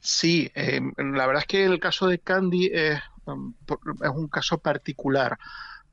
Sí, 0.00 0.50
eh, 0.54 0.80
la 0.96 1.26
verdad 1.26 1.42
es 1.42 1.46
que 1.46 1.64
el 1.64 1.78
caso 1.78 2.06
de 2.08 2.18
Candy 2.18 2.70
es, 2.72 3.00
um, 3.26 3.54
es 4.02 4.10
un 4.10 4.28
caso 4.28 4.58
particular 4.58 5.38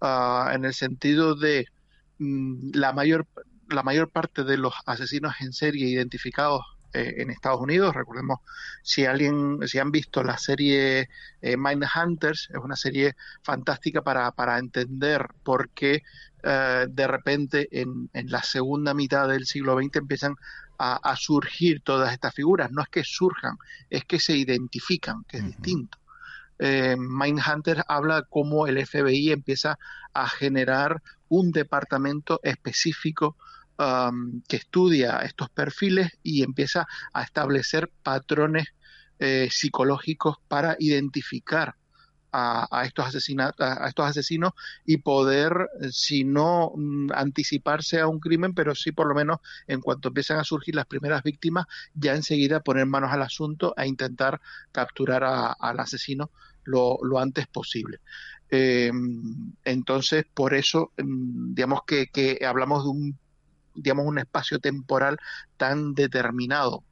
uh, 0.01 0.49
en 0.51 0.65
el 0.65 0.73
sentido 0.73 1.35
de 1.35 1.67
mm, 2.17 2.71
la 2.73 2.93
mayor 2.93 3.27
la 3.69 3.83
mayor 3.83 4.09
parte 4.09 4.43
de 4.43 4.57
los 4.57 4.73
asesinos 4.87 5.35
en 5.41 5.53
serie 5.53 5.87
identificados 5.87 6.63
eh, 6.93 7.15
en 7.17 7.29
Estados 7.29 7.61
Unidos. 7.61 7.95
Recordemos, 7.95 8.39
si 8.83 9.05
alguien, 9.05 9.59
si 9.67 9.79
han 9.79 9.91
visto 9.91 10.23
la 10.23 10.37
serie 10.37 11.09
eh, 11.41 11.57
Mindhunters, 11.57 12.49
es 12.49 12.57
una 12.57 12.75
serie 12.75 13.15
fantástica 13.43 14.01
para, 14.01 14.31
para 14.31 14.57
entender 14.57 15.27
por 15.43 15.69
qué 15.69 16.03
eh, 16.43 16.87
de 16.89 17.07
repente 17.07 17.67
en, 17.71 18.09
en, 18.13 18.31
la 18.31 18.41
segunda 18.43 18.93
mitad 18.93 19.27
del 19.27 19.45
siglo 19.45 19.77
XX 19.77 19.97
empiezan 19.97 20.35
a, 20.79 21.15
surgir 21.17 21.81
todas 21.83 22.13
estas 22.13 22.33
figuras. 22.33 22.71
No 22.71 22.81
es 22.81 22.87
que 22.89 23.03
surjan, 23.03 23.57
es 23.89 24.05
que 24.05 24.19
se 24.19 24.37
identifican, 24.37 25.25
que 25.25 25.37
es 25.37 25.45
distinto. 25.45 25.97
Eh, 26.57 26.95
Mindhunter 26.97 27.83
habla 27.87 28.23
cómo 28.29 28.65
el 28.65 28.85
FBI 28.85 29.31
empieza 29.31 29.77
a 30.13 30.27
generar 30.27 31.01
un 31.27 31.51
departamento 31.51 32.39
específico 32.43 33.35
que 34.47 34.57
estudia 34.57 35.19
estos 35.19 35.49
perfiles 35.49 36.11
y 36.21 36.43
empieza 36.43 36.85
a 37.13 37.23
establecer 37.23 37.89
patrones 38.03 38.67
eh, 39.19 39.47
psicológicos 39.51 40.37
para 40.49 40.75
identificar 40.79 41.75
a, 42.31 42.83
estos 42.85 43.07
asesinatos, 43.07 43.65
a, 43.65 43.87
estos 43.87 44.05
asesinos 44.05 44.51
y 44.85 44.97
poder, 44.97 45.69
si 45.91 46.23
no 46.23 46.73
mm, 46.75 47.11
anticiparse 47.13 47.99
a 47.99 48.07
un 48.07 48.19
crimen, 48.19 48.53
pero 48.53 48.75
sí 48.75 48.91
por 48.91 49.07
lo 49.07 49.15
menos 49.15 49.39
en 49.67 49.81
cuanto 49.81 50.09
empiezan 50.09 50.39
a 50.39 50.43
surgir 50.43 50.75
las 50.75 50.85
primeras 50.85 51.23
víctimas, 51.23 51.65
ya 51.93 52.15
enseguida 52.15 52.59
poner 52.59 52.85
manos 52.85 53.11
al 53.11 53.23
asunto 53.23 53.73
e 53.77 53.87
intentar 53.87 54.41
capturar 54.71 55.23
al 55.23 55.79
asesino 55.79 56.31
lo, 56.65 56.99
antes 57.17 57.47
posible. 57.47 57.99
Eh, 58.51 58.91
entonces, 59.63 60.25
por 60.33 60.53
eso, 60.53 60.91
mm, 60.97 61.53
digamos 61.55 61.81
que, 61.87 62.07
que 62.07 62.45
hablamos 62.45 62.83
de 62.83 62.89
un 62.89 63.19
digamos, 63.75 64.05
un 64.05 64.19
espacio 64.19 64.59
temporal 64.59 65.17
tan 65.57 65.93
determinado, 65.93 66.83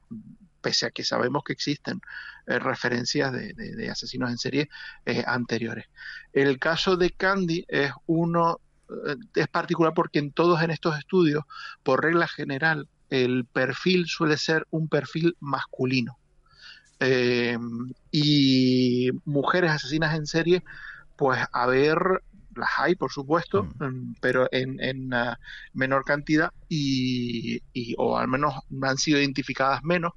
pese 0.60 0.86
a 0.86 0.90
que 0.90 1.04
sabemos 1.04 1.42
que 1.44 1.52
existen 1.52 2.00
eh, 2.46 2.58
referencias 2.58 3.32
de, 3.32 3.88
asesinos 3.90 4.30
en 4.30 4.38
serie 4.38 4.68
eh, 5.06 5.22
anteriores. 5.26 5.86
El 6.32 6.58
caso 6.58 6.96
de 6.96 7.10
Candy 7.10 7.64
es 7.68 7.92
uno, 8.06 8.60
eh, 9.06 9.16
es 9.34 9.48
particular 9.48 9.92
porque 9.94 10.18
en 10.18 10.32
todos 10.32 10.62
en 10.62 10.70
estos 10.70 10.96
estudios, 10.98 11.44
por 11.82 12.02
regla 12.02 12.26
general, 12.26 12.88
el 13.10 13.44
perfil 13.44 14.06
suele 14.06 14.36
ser 14.36 14.66
un 14.70 14.88
perfil 14.88 15.36
masculino. 15.40 16.18
y 18.10 19.10
mujeres 19.24 19.70
asesinas 19.70 20.16
en 20.16 20.26
serie, 20.26 20.64
pues 21.16 21.40
a 21.52 21.66
ver 21.66 22.22
las 22.58 22.70
hay, 22.78 22.94
por 22.94 23.12
supuesto, 23.12 23.64
mm. 23.64 23.84
Mm, 23.84 24.14
pero 24.20 24.48
en, 24.52 24.80
en 24.80 25.14
ah, 25.14 25.38
menor 25.72 26.04
cantidad 26.04 26.52
y, 26.68 27.62
o 27.96 28.18
al 28.18 28.28
menos 28.28 28.54
han 28.82 28.98
sido 28.98 29.18
identificadas 29.18 29.82
menos. 29.84 30.12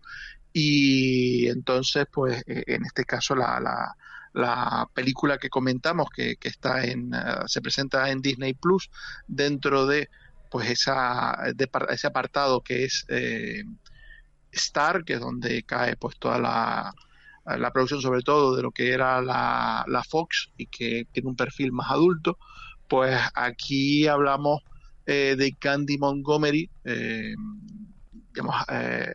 Y 0.54 1.48
entonces, 1.48 2.06
pues 2.12 2.44
e, 2.48 2.64
en 2.68 2.86
este 2.86 3.06
caso, 3.06 3.36
la, 3.36 3.60
la, 3.60 3.96
la 4.34 4.90
película 4.94 5.38
que 5.38 5.50
comentamos, 5.50 6.10
que, 6.10 6.36
que 6.38 6.50
está 6.50 6.84
en, 6.84 7.14
ah, 7.14 7.44
se 7.48 7.62
presenta 7.62 8.10
en 8.10 8.22
Disney 8.22 8.54
Plus, 8.54 8.90
dentro 9.28 9.86
de 9.86 10.10
pues 10.50 10.70
esa, 10.70 11.38
de, 11.56 11.70
ese 11.90 12.08
apartado 12.08 12.62
que 12.62 12.84
es 12.84 13.06
eh, 13.08 13.64
Star, 14.52 15.06
que 15.06 15.14
es 15.14 15.20
donde 15.22 15.64
cae 15.64 15.96
pues 15.96 16.18
toda 16.20 16.38
la, 16.40 16.94
la 17.46 17.72
producción 17.72 18.02
sobre 18.02 18.22
todo 18.22 18.56
de 18.56 18.62
lo 18.62 18.72
que 18.72 18.92
era 18.92 19.22
la, 19.22 19.84
la 19.88 20.04
Fox 20.04 20.52
y 20.58 20.68
que 20.68 21.08
tiene 21.12 21.30
un 21.30 21.36
perfil 21.36 21.72
más 21.72 21.90
adulto, 21.90 22.38
pues 22.88 23.20
aquí 23.36 24.08
hablamos 24.08 24.62
eh, 25.06 25.36
de 25.38 25.54
Candy 25.58 25.98
Montgomery, 25.98 26.70
eh, 26.84 27.34
eh, 28.70 29.14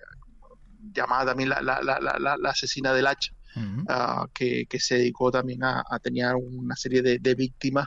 llamada 0.92 1.26
también 1.26 1.50
la, 1.50 1.60
la, 1.60 1.80
la, 1.82 2.36
la, 2.38 2.50
asesina 2.50 2.92
del 2.92 3.06
hacha, 3.06 3.32
ah, 3.88 4.26
que, 4.34 4.66
que, 4.66 4.80
se 4.80 4.96
dedicó 4.96 5.30
también 5.30 5.62
a, 5.62 5.84
a 5.88 5.98
tener 5.98 6.34
una 6.34 6.74
serie 6.74 7.02
de, 7.02 7.18
de 7.18 7.34
víctimas 7.34 7.86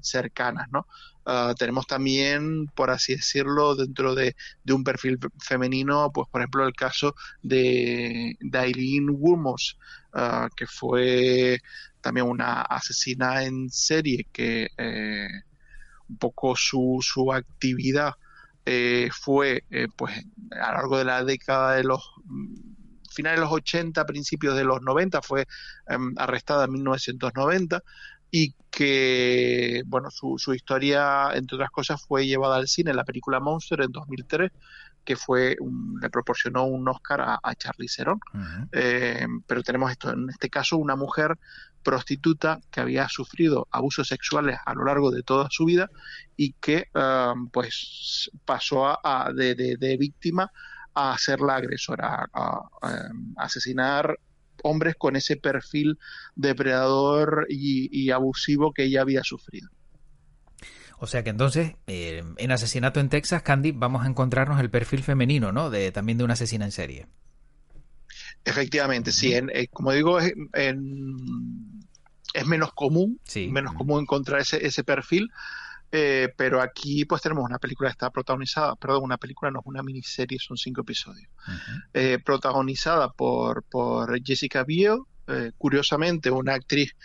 cercanas, 0.00 0.68
¿no? 0.70 0.86
Ah, 1.24 1.54
tenemos 1.56 1.86
también, 1.86 2.66
por 2.74 2.90
así 2.90 3.14
decirlo, 3.14 3.76
dentro 3.76 4.14
de, 4.14 4.34
un 4.68 4.82
perfil 4.82 5.18
femenino, 5.38 6.10
pues 6.12 6.28
por 6.28 6.40
ejemplo 6.40 6.66
el 6.66 6.74
caso 6.74 7.14
de, 7.42 8.36
de 8.40 8.58
Eileen 8.58 9.08
Wurmos, 9.10 9.78
ah, 10.12 10.48
que 10.56 10.66
fue 10.66 11.60
también 12.00 12.26
una 12.26 12.62
asesina 12.62 13.44
en 13.44 13.70
serie 13.70 14.26
que 14.32 14.68
eh, 14.76 15.28
un 16.08 16.18
poco 16.18 16.56
su, 16.56 16.98
su 17.00 17.32
actividad 17.32 18.14
eh, 18.66 19.08
fue 19.12 19.64
eh, 19.70 19.88
pues 19.96 20.12
a 20.50 20.70
lo 20.72 20.76
largo 20.76 20.98
de 20.98 21.04
la 21.04 21.24
década 21.24 21.74
de 21.76 21.84
los 21.84 22.02
mm, 22.24 22.54
finales 23.10 23.40
de 23.40 23.44
los 23.44 23.52
80, 23.52 24.04
principios 24.06 24.56
de 24.56 24.64
los 24.64 24.82
90, 24.82 25.22
fue 25.22 25.46
em, 25.88 26.14
arrestada 26.16 26.64
en 26.64 26.72
1990 26.72 27.82
y 28.34 28.54
que, 28.70 29.82
bueno, 29.86 30.10
su, 30.10 30.38
su 30.38 30.54
historia, 30.54 31.28
entre 31.34 31.56
otras 31.56 31.70
cosas, 31.70 32.02
fue 32.02 32.26
llevada 32.26 32.56
al 32.56 32.66
cine 32.66 32.90
en 32.90 32.96
la 32.96 33.04
película 33.04 33.40
Monster 33.40 33.82
en 33.82 33.92
2003, 33.92 34.50
que 35.04 35.16
fue 35.16 35.58
le 36.00 36.08
proporcionó 36.08 36.64
un 36.64 36.88
Oscar 36.88 37.20
a, 37.20 37.38
a 37.42 37.54
Charlie 37.54 37.88
Theron. 37.94 38.18
Eh, 38.72 39.26
pero 39.46 39.62
tenemos 39.62 39.90
esto, 39.90 40.10
en 40.10 40.30
este 40.30 40.48
caso, 40.48 40.78
una 40.78 40.96
mujer 40.96 41.38
prostituta 41.82 42.58
que 42.70 42.80
había 42.80 43.06
sufrido 43.10 43.68
abusos 43.70 44.08
sexuales 44.08 44.58
a 44.64 44.72
lo 44.72 44.84
largo 44.86 45.10
de 45.10 45.22
toda 45.22 45.48
su 45.50 45.66
vida 45.66 45.90
y 46.34 46.54
que, 46.54 46.86
um, 46.94 47.50
pues, 47.50 48.30
pasó 48.46 48.86
a, 48.86 49.30
de, 49.34 49.54
de, 49.54 49.96
víctima 49.98 50.50
a 50.94 51.18
ser 51.18 51.40
la 51.40 51.56
agresora, 51.56 52.26
a, 52.32 52.60
a 52.80 53.10
asesinar 53.36 54.16
hombres 54.62 54.94
con 54.96 55.16
ese 55.16 55.36
perfil 55.36 55.98
depredador 56.34 57.46
y, 57.48 58.10
abusivo 58.10 58.72
que 58.72 58.84
ella 58.84 59.02
había 59.02 59.22
sufrido. 59.22 59.68
O 60.98 61.06
sea 61.06 61.24
que 61.24 61.30
entonces, 61.30 61.74
eh, 61.86 62.22
en 62.36 62.52
Asesinato 62.52 63.00
en 63.00 63.08
Texas, 63.08 63.42
Candy, 63.42 63.72
vamos 63.72 64.04
a 64.04 64.08
encontrarnos 64.08 64.60
el 64.60 64.70
perfil 64.70 65.02
femenino, 65.02 65.50
¿no? 65.50 65.70
De, 65.70 65.90
también 65.90 66.18
de 66.18 66.24
una 66.24 66.34
asesina 66.34 66.64
en 66.64 66.72
serie. 66.72 67.06
Efectivamente, 68.44 69.10
sí. 69.12 69.34
En, 69.34 69.50
eh, 69.50 69.68
como 69.68 69.92
digo, 69.92 70.20
es, 70.20 70.32
es 72.34 72.46
menos 72.46 72.72
común, 72.72 73.20
menos 73.50 73.74
común 73.74 74.02
encontrar 74.02 74.40
ese, 74.40 74.64
ese 74.66 74.84
perfil, 74.84 75.30
eh, 75.94 76.32
pero 76.38 76.62
aquí 76.62 77.04
pues 77.04 77.20
tenemos 77.20 77.44
una 77.44 77.58
película 77.58 77.90
que 77.90 77.92
está 77.92 78.08
protagonizada, 78.08 78.74
perdón, 78.76 79.04
una 79.04 79.18
película 79.18 79.50
no 79.50 79.60
es 79.60 79.66
una 79.66 79.82
miniserie, 79.82 80.38
son 80.38 80.56
cinco 80.56 80.80
episodios, 80.80 81.28
eh, 81.92 82.18
protagonizada 82.24 83.10
por, 83.12 83.62
por 83.64 84.18
Jessica 84.24 84.64
Biel, 84.64 85.00
eh, 85.28 85.52
curiosamente 85.58 86.30
una 86.30 86.54
actriz 86.54 86.96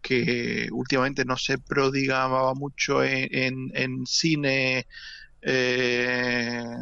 que 0.00 0.68
últimamente 0.70 1.24
no 1.24 1.36
se 1.36 1.58
prodigaba 1.58 2.54
mucho 2.54 3.02
en, 3.02 3.72
en, 3.74 4.06
cine 4.06 4.86
desde, 5.42 6.76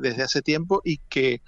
desde, 0.00 0.22
hace 0.22 0.42
tiempo 0.42 0.80
y 0.84 0.98
que 1.08 1.42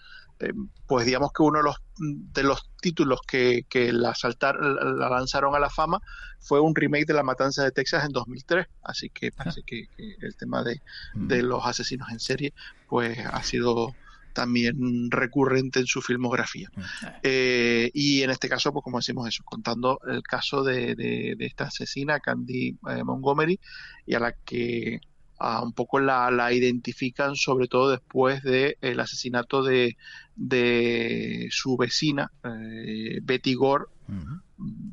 pues 0.87 1.07
digamos 1.07 1.33
que 1.33 1.43
uno 1.43 1.59
de 1.59 1.65
los, 1.65 1.77
de 1.99 2.43
los 2.43 2.71
títulos 2.81 3.21
que, 3.27 3.67
que 3.69 3.93
la, 3.93 4.15
saltar, 4.15 4.57
la 4.57 5.09
lanzaron 5.09 5.55
a 5.55 5.59
la 5.59 5.71
fama 5.71 6.01
fue 6.41 6.61
un 6.61 6.75
remake 6.75 7.07
de 7.07 7.15
La 7.15 7.23
Matanza 7.23 7.63
de 7.63 7.71
Texas 7.71 8.05
en 8.05 8.13
2003. 8.13 8.67
Así 8.83 9.11
que 9.11 9.33
parece 9.33 9.63
que, 9.63 9.89
el 9.99 10.37
tema 10.37 10.63
de, 10.65 10.81
de, 11.15 11.43
los 11.43 11.65
asesinos 11.67 12.11
en 12.11 12.21
serie 12.21 12.55
pues 12.89 13.19
ha 13.19 13.43
sido 13.43 13.95
también 14.33 15.11
recurrente 15.11 15.81
en 15.81 15.87
su 15.87 16.01
filmografía. 16.01 16.71
Eh, 17.23 17.91
y 17.93 18.23
en 18.23 18.31
este 18.31 18.49
caso, 18.49 18.73
pues 18.73 18.83
como 18.83 18.99
decimos 18.99 19.29
eso, 19.29 19.43
contando 19.45 20.01
el 20.09 20.23
caso 20.23 20.63
de, 20.63 20.95
de, 20.95 21.37
esta 21.41 21.65
asesina, 21.65 22.21
Candy 22.21 22.79
eh, 22.89 23.05
Montgomery, 23.05 23.61
y 24.07 24.15
a 24.15 24.21
la 24.21 24.33
que 24.33 25.01
un 25.63 25.73
poco 25.73 25.99
la, 26.01 26.31
la, 26.31 26.53
identifican 26.53 27.35
sobre 27.35 27.67
todo 27.67 27.91
después 27.91 28.43
del 28.43 28.77
el 28.81 29.01
asesinato 29.01 29.63
de, 29.63 29.97
de 30.37 31.49
su 31.51 31.77
vecina, 31.77 32.31
eh, 32.45 33.21
Betty 33.23 33.55
Gore. 33.55 33.85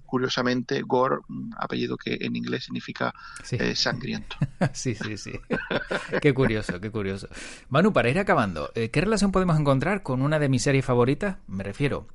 Curiosamente, 0.05 0.83
Gore, 0.83 1.17
apellido 1.57 1.97
que 1.97 2.17
en 2.21 2.35
inglés 2.35 2.65
significa 2.65 3.13
eh, 3.51 3.75
sangriento. 3.75 4.37
sí, 4.73 4.93
sí, 4.93 5.17
sí. 5.17 5.31
qué 6.21 6.33
curioso, 6.33 6.79
qué 6.79 6.91
curioso. 6.91 7.27
Manu, 7.69 7.91
para 7.91 8.09
ir 8.09 8.19
acabando, 8.19 8.71
eh, 8.75 8.91
¿qué 8.91 9.01
relación 9.01 9.31
podemos 9.31 9.59
encontrar 9.59 10.03
con 10.03 10.21
una 10.21 10.37
de 10.37 10.49
mis 10.49 10.61
series 10.61 10.85
favoritas? 10.85 11.37
Me 11.47 11.63
refiero 11.63 12.07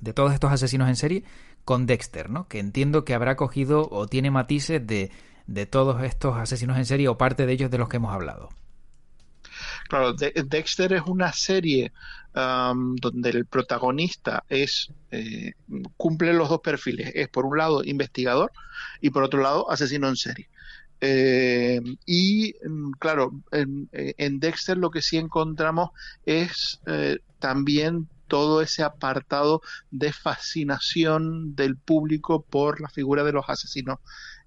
de 0.00 0.12
todos 0.12 0.32
estos 0.32 0.52
asesinos 0.52 0.88
en 0.88 0.96
serie 0.96 1.24
con 1.64 1.86
Dexter, 1.86 2.30
¿no? 2.30 2.46
Que 2.48 2.58
entiendo 2.58 3.04
que 3.04 3.14
habrá 3.14 3.36
cogido 3.36 3.88
o 3.90 4.06
tiene 4.06 4.30
matices 4.30 4.86
de 4.86 5.10
de 5.50 5.66
todos 5.66 6.02
estos 6.04 6.36
asesinos 6.36 6.78
en 6.78 6.86
serie 6.86 7.08
o 7.08 7.18
parte 7.18 7.44
de 7.44 7.52
ellos 7.52 7.70
de 7.72 7.78
los 7.78 7.88
que 7.88 7.96
hemos 7.96 8.14
hablado. 8.14 8.50
Claro, 9.88 10.12
Dexter 10.12 10.92
es 10.92 11.02
una 11.06 11.32
serie 11.32 11.92
um, 12.36 12.94
donde 12.94 13.30
el 13.30 13.46
protagonista 13.46 14.44
es 14.48 14.92
eh, 15.10 15.54
cumple 15.96 16.32
los 16.34 16.48
dos 16.48 16.60
perfiles. 16.60 17.10
Es 17.16 17.28
por 17.28 17.46
un 17.46 17.58
lado 17.58 17.82
investigador 17.82 18.52
y 19.00 19.10
por 19.10 19.24
otro 19.24 19.42
lado 19.42 19.68
asesino 19.68 20.08
en 20.08 20.16
serie. 20.16 20.48
Eh, 21.00 21.80
y 22.06 22.54
mm, 22.64 22.92
claro, 23.00 23.32
en, 23.50 24.38
Dexter 24.38 24.76
lo 24.76 24.90
que 24.90 25.02
sí 25.02 25.16
encontramos 25.16 25.90
es 26.24 26.80
eh, 26.86 27.18
también 27.40 28.08
todo 28.28 28.62
ese 28.62 28.84
apartado 28.84 29.62
de 29.90 30.12
fascinación 30.12 31.56
del 31.56 31.76
público 31.76 32.42
por 32.42 32.80
la 32.80 32.88
figura 32.88 33.24
de 33.24 33.32
los 33.32 33.48
asesinos 33.48 33.98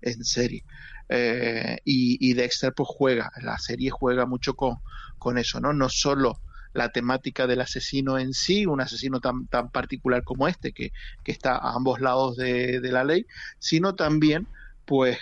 en 0.01 0.23
serie. 0.23 0.63
Eh, 1.09 1.77
y, 1.85 2.33
Dexter 2.33 2.73
pues 2.73 2.87
juega, 2.89 3.31
la 3.41 3.57
serie 3.57 3.89
juega 3.91 4.25
mucho 4.25 4.55
con, 4.55 4.77
con 5.19 5.37
eso, 5.37 5.59
¿no? 5.59 5.73
No 5.73 5.89
solo 5.89 6.39
la 6.73 6.89
temática 6.89 7.45
del 7.45 7.61
asesino 7.61 8.17
en 8.17 8.33
sí, 8.33 8.65
un 8.65 8.81
asesino 8.81 9.19
tan, 9.19 9.47
tan 9.47 9.69
particular 9.69 10.23
como 10.23 10.47
este, 10.47 10.73
que, 10.73 10.91
está 11.25 11.55
a 11.55 11.75
ambos 11.75 12.01
lados 12.01 12.35
de, 12.35 12.79
la 12.83 13.03
ley, 13.03 13.25
sino 13.59 13.95
también, 13.95 14.47
pues, 14.85 15.17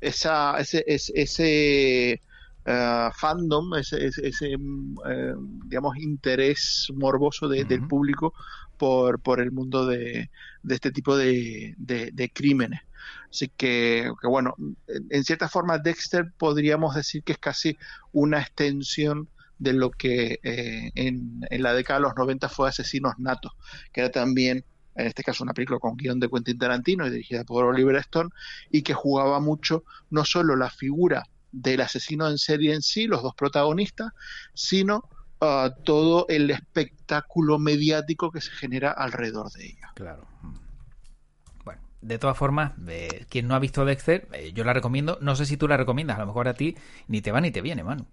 esa, 0.00 0.58
ese, 0.58 0.84
ese, 0.86 2.22
eh, 2.66 3.08
fandom, 3.14 3.74
ese, 3.74 4.06
ese, 4.06 4.52
eh, 4.52 5.34
digamos, 5.64 5.96
interés 5.96 6.88
morboso 6.94 7.48
del 7.48 7.86
público 7.88 8.34
por, 8.76 9.20
por 9.20 9.40
el 9.40 9.50
mundo 9.50 9.86
de, 9.86 10.30
de 10.62 10.74
este 10.74 10.92
tipo 10.92 11.16
de, 11.16 11.74
de 11.78 12.30
crímenes. 12.32 12.85
Así 13.30 13.48
que, 13.48 14.10
bueno, 14.22 14.54
en 14.86 15.24
cierta 15.24 15.48
forma 15.48 15.78
Dexter 15.78 16.32
podríamos 16.36 16.94
decir 16.94 17.22
que 17.22 17.32
es 17.32 17.38
casi 17.38 17.76
una 18.12 18.40
extensión 18.40 19.28
de 19.58 19.72
lo 19.72 19.90
que 19.90 20.38
eh, 20.42 20.90
en, 20.94 21.40
la 21.50 21.72
década 21.72 21.98
de 21.98 22.02
los 22.04 22.16
90 22.16 22.48
fue 22.48 22.68
Asesinos 22.68 23.14
Natos, 23.18 23.52
que 23.92 24.02
era 24.02 24.10
también, 24.10 24.64
en 24.94 25.06
este 25.06 25.22
caso, 25.22 25.44
una 25.44 25.54
película 25.54 25.78
con 25.78 25.96
guion 25.96 26.20
de 26.20 26.28
Quentin 26.28 26.58
Tarantino 26.58 27.06
y 27.06 27.10
dirigida 27.10 27.44
por 27.44 27.64
Oliver 27.64 27.96
Stone, 27.96 28.30
y 28.70 28.82
que 28.82 28.94
jugaba 28.94 29.40
mucho 29.40 29.84
no 30.10 30.24
solo 30.24 30.56
la 30.56 30.70
figura 30.70 31.24
del 31.52 31.80
asesino 31.80 32.28
en 32.28 32.38
serie 32.38 32.74
en 32.74 32.82
sí, 32.82 33.06
los 33.06 33.22
dos 33.22 33.34
protagonistas, 33.34 34.12
sino 34.52 35.08
uh, 35.40 35.70
todo 35.84 36.26
el 36.28 36.50
espectáculo 36.50 37.58
mediático 37.58 38.30
que 38.30 38.42
se 38.42 38.50
genera 38.50 38.92
alrededor 38.92 39.50
de 39.52 39.66
ella. 39.66 39.92
Claro 39.94 40.26
de 42.06 42.18
todas 42.18 42.36
formas, 42.36 42.72
eh, 42.88 43.26
quien 43.28 43.48
no 43.48 43.54
ha 43.54 43.58
visto 43.58 43.84
Dexter, 43.84 44.28
eh, 44.32 44.52
yo 44.54 44.62
la 44.62 44.72
recomiendo. 44.72 45.18
No 45.20 45.34
sé 45.34 45.44
si 45.44 45.56
tú 45.56 45.66
la 45.66 45.76
recomiendas, 45.76 46.16
a 46.16 46.20
lo 46.20 46.26
mejor 46.26 46.46
a 46.46 46.54
ti 46.54 46.76
ni 47.08 47.20
te 47.20 47.32
va 47.32 47.40
ni 47.40 47.50
te 47.50 47.62
viene, 47.62 47.82
mano. 47.82 48.06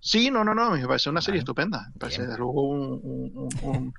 Sí, 0.00 0.32
no, 0.32 0.42
no, 0.42 0.52
no, 0.52 0.72
me 0.72 0.84
parece 0.84 1.10
una 1.10 1.22
serie 1.22 1.38
estupenda. 1.38 1.88
Me 1.94 2.00
parece 2.00 2.22
luego 2.36 2.70
un, 2.70 3.94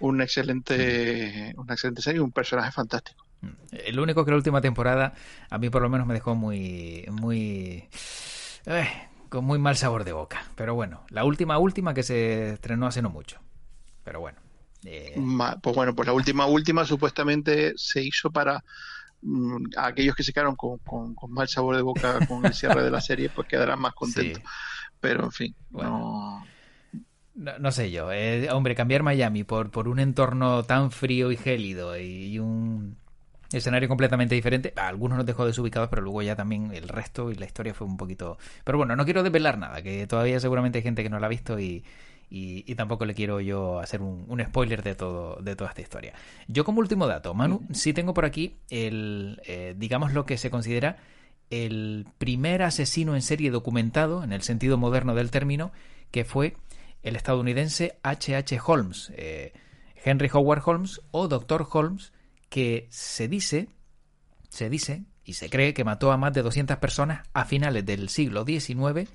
un, 0.00 0.20
excelente, 0.20 1.54
una 1.56 1.72
excelente 1.72 2.02
serie, 2.02 2.20
un 2.20 2.30
personaje 2.30 2.70
fantástico. 2.72 3.24
Mm. 3.40 3.48
El 3.86 4.00
único 4.00 4.22
que 4.24 4.32
la 4.32 4.36
última 4.36 4.60
temporada 4.60 5.14
a 5.48 5.56
mí 5.56 5.70
por 5.70 5.80
lo 5.80 5.88
menos 5.88 6.06
me 6.06 6.12
dejó 6.12 6.34
muy, 6.34 7.06
muy, 7.10 7.88
eh, 8.66 8.88
con 9.30 9.46
muy 9.46 9.58
mal 9.58 9.78
sabor 9.78 10.04
de 10.04 10.12
boca. 10.12 10.44
Pero 10.56 10.74
bueno, 10.74 11.06
la 11.08 11.24
última, 11.24 11.56
última 11.56 11.94
que 11.94 12.02
se 12.02 12.50
estrenó 12.50 12.86
hace 12.86 13.00
no 13.00 13.08
mucho. 13.08 13.40
Pero 14.04 14.20
bueno. 14.20 14.45
Eh, 14.86 15.14
pues 15.60 15.76
bueno, 15.76 15.94
pues 15.94 16.06
la 16.06 16.12
última, 16.12 16.46
última 16.46 16.84
supuestamente 16.84 17.72
se 17.76 18.02
hizo 18.02 18.30
para 18.30 18.62
mm, 19.22 19.66
aquellos 19.76 20.14
que 20.14 20.22
se 20.22 20.32
quedaron 20.32 20.56
con, 20.56 20.80
mal 21.28 21.48
sabor 21.48 21.76
de 21.76 21.82
boca 21.82 22.26
con 22.26 22.44
el 22.46 22.54
cierre 22.54 22.82
de 22.82 22.90
la 22.90 23.00
serie, 23.00 23.28
pues 23.28 23.48
quedarán 23.48 23.80
más 23.80 23.94
contentos. 23.94 24.42
Pero 25.00 25.24
en 25.24 25.32
fin, 25.32 25.54
no... 25.70 26.44
No, 27.34 27.70
sé 27.70 27.90
yo, 27.90 28.10
eh, 28.12 28.48
hombre, 28.50 28.74
cambiar 28.74 29.02
Miami 29.02 29.44
por, 29.44 29.70
por 29.70 29.88
un 29.88 30.00
entorno 30.00 30.62
tan 30.62 30.90
frío 30.90 31.30
y 31.30 31.36
gélido 31.36 31.98
y 31.98 32.38
un 32.38 32.96
escenario 33.52 33.88
completamente 33.88 34.34
diferente. 34.34 34.72
algunos 34.76 35.18
nos 35.18 35.26
dejó 35.26 35.46
desubicados, 35.46 35.88
pero 35.88 36.02
luego 36.02 36.22
ya 36.22 36.36
también 36.36 36.72
el 36.72 36.88
resto 36.88 37.30
y 37.30 37.34
la 37.34 37.46
historia 37.46 37.74
fue 37.74 37.86
un 37.86 37.96
poquito. 37.96 38.38
Pero 38.64 38.78
bueno, 38.78 38.96
no 38.96 39.04
quiero 39.04 39.22
desvelar 39.22 39.58
nada, 39.58 39.82
que 39.82 40.06
todavía 40.06 40.40
seguramente 40.40 40.78
hay 40.78 40.82
gente 40.82 41.02
que 41.02 41.10
no 41.10 41.18
la 41.18 41.26
ha 41.26 41.30
visto 41.30 41.58
y, 41.58 41.84
y, 42.28 42.74
tampoco 42.74 43.04
le 43.04 43.14
quiero 43.14 43.40
yo 43.40 43.78
hacer 43.78 44.02
un, 44.02 44.42
spoiler 44.44 44.82
de 44.82 44.94
todo 44.94 45.36
de 45.36 45.54
toda 45.54 45.70
esta 45.70 45.82
historia. 45.82 46.12
Yo 46.48 46.64
como 46.64 46.80
último 46.80 47.06
dato, 47.06 47.34
Manu, 47.34 47.62
sí 47.72 47.92
tengo 47.92 48.14
por 48.14 48.24
aquí 48.24 48.56
el, 48.68 49.40
eh, 49.44 49.74
digamos 49.76 50.12
lo 50.12 50.26
que 50.26 50.36
se 50.36 50.50
considera 50.50 50.96
el 51.50 52.06
primer 52.18 52.62
asesino 52.62 53.14
en 53.14 53.22
serie 53.22 53.50
documentado, 53.50 54.24
en 54.24 54.32
el 54.32 54.42
sentido 54.42 54.76
moderno 54.76 55.14
del 55.14 55.30
término, 55.30 55.72
que 56.10 56.24
fue 56.24 56.56
el 57.02 57.14
estadounidense 57.14 57.98
H.H. 58.02 58.56
H. 58.56 58.60
Holmes, 58.66 59.12
eh, 59.16 59.52
Henry 60.04 60.28
Howard 60.32 60.62
Holmes 60.64 61.00
o 61.12 61.28
Dr. 61.28 61.66
Holmes, 61.70 62.12
que 62.48 62.88
se 62.90 63.28
dice, 63.28 63.68
se 64.48 64.68
dice 64.68 65.04
y 65.24 65.34
se 65.34 65.48
cree 65.48 65.74
que 65.74 65.84
mató 65.84 66.10
a 66.10 66.16
más 66.16 66.32
de 66.32 66.42
200 66.42 66.78
personas 66.78 67.28
a 67.32 67.44
finales 67.44 67.86
del 67.86 68.08
siglo 68.08 68.44
XIX 68.44 69.08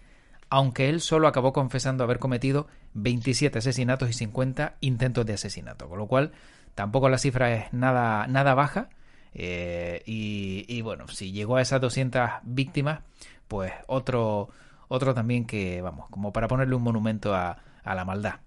aunque 0.51 0.89
él 0.89 0.99
solo 0.99 1.29
acabó 1.29 1.53
confesando 1.53 2.03
haber 2.03 2.19
cometido 2.19 2.67
27 2.93 3.59
asesinatos 3.59 4.09
y 4.09 4.13
50 4.13 4.75
intentos 4.81 5.25
de 5.25 5.33
asesinato, 5.33 5.87
con 5.87 5.97
lo 5.97 6.07
cual 6.07 6.33
tampoco 6.75 7.07
la 7.07 7.17
cifra 7.17 7.53
es 7.53 7.71
nada, 7.71 8.27
nada 8.27 8.53
baja. 8.53 8.89
Eh, 9.33 10.03
y, 10.05 10.81
bueno, 10.81 11.07
si 11.07 11.31
llegó 11.31 11.55
a 11.55 11.61
esas 11.61 11.79
200 11.79 12.29
víctimas, 12.43 12.99
pues 13.47 13.71
otro, 13.87 14.49
otro 14.89 15.13
también 15.13 15.45
que, 15.45 15.81
vamos, 15.81 16.09
como 16.09 16.33
para 16.33 16.49
ponerle 16.49 16.75
un 16.75 16.83
monumento 16.83 17.33
a, 17.33 17.57
la 17.85 18.03
maldad. 18.03 18.41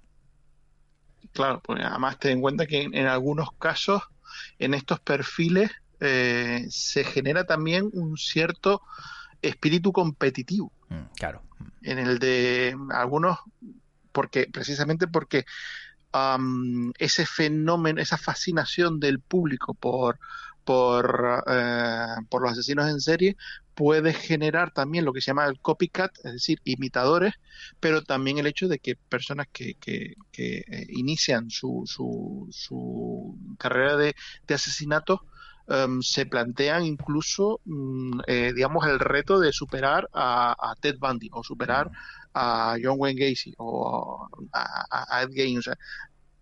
Claro, 1.33 1.61
pues 1.61 1.83
además 1.83 2.19
ten 2.19 2.33
en 2.33 2.41
cuenta 2.43 2.67
que 2.67 2.83
en, 2.83 3.07
algunos 3.07 3.53
casos, 3.53 4.03
en 4.59 4.75
estos 4.75 5.01
perfiles, 5.01 5.71
eh, 6.01 6.67
se 6.69 7.03
genera 7.03 7.45
también 7.45 7.89
un 7.95 8.19
cierto 8.19 8.83
espíritu 9.49 9.93
competitivo. 9.93 10.73
Mm, 10.89 11.05
claro. 11.17 11.43
En 11.83 11.99
el 11.99 12.19
de 12.19 12.77
algunos, 12.91 13.39
porque 14.13 14.49
precisamente 14.53 15.07
porque 15.07 15.45
ese 16.99 17.27
fenómeno, 17.27 18.01
esa 18.01 18.17
fascinación 18.17 19.01
del 19.01 19.19
público 19.19 19.75
por, 19.75 20.21
por, 20.65 21.43
eh, 21.49 22.07
por 22.29 22.43
los 22.43 22.53
asesinos 22.53 22.89
en 22.89 23.01
serie 23.01 23.37
puede 23.75 24.13
generar 24.13 24.71
también 24.71 25.05
lo 25.05 25.13
que 25.13 25.21
se 25.21 25.27
llama 25.27 25.47
el 25.47 25.59
copycat, 25.61 26.13
es 26.23 26.33
decir, 26.33 26.61
imitadores, 26.65 27.35
pero 27.81 28.03
también 28.05 28.39
el 28.39 28.47
hecho 28.47 28.69
de 28.69 28.79
que 28.79 28.95
personas 28.95 29.49
que, 29.53 29.75
que, 29.75 30.15
eh, 30.39 30.87
inician 30.91 31.51
su, 31.51 31.83
su, 31.87 32.49
su 32.53 33.37
carrera 33.59 33.97
de, 33.97 34.15
de 34.47 34.55
asesinato 34.55 35.27
Em, 35.67 36.03
se 36.03 36.27
plantean 36.27 36.85
incluso, 36.85 37.61
mm, 37.65 38.21
eh, 38.27 38.53
digamos, 38.55 38.87
el 38.87 38.99
reto 38.99 39.41
de 39.41 39.51
superar 39.53 40.09
a, 40.13 40.75
Ted 40.81 40.97
Bundy 40.99 41.31
o 41.33 41.43
superar 41.43 41.91
a 42.35 42.77
John 42.83 42.97
Wayne 42.99 43.31
Gacy 43.31 43.55
o 43.59 44.29
a, 44.53 45.23
Ed 45.23 45.31
Gein. 45.33 45.61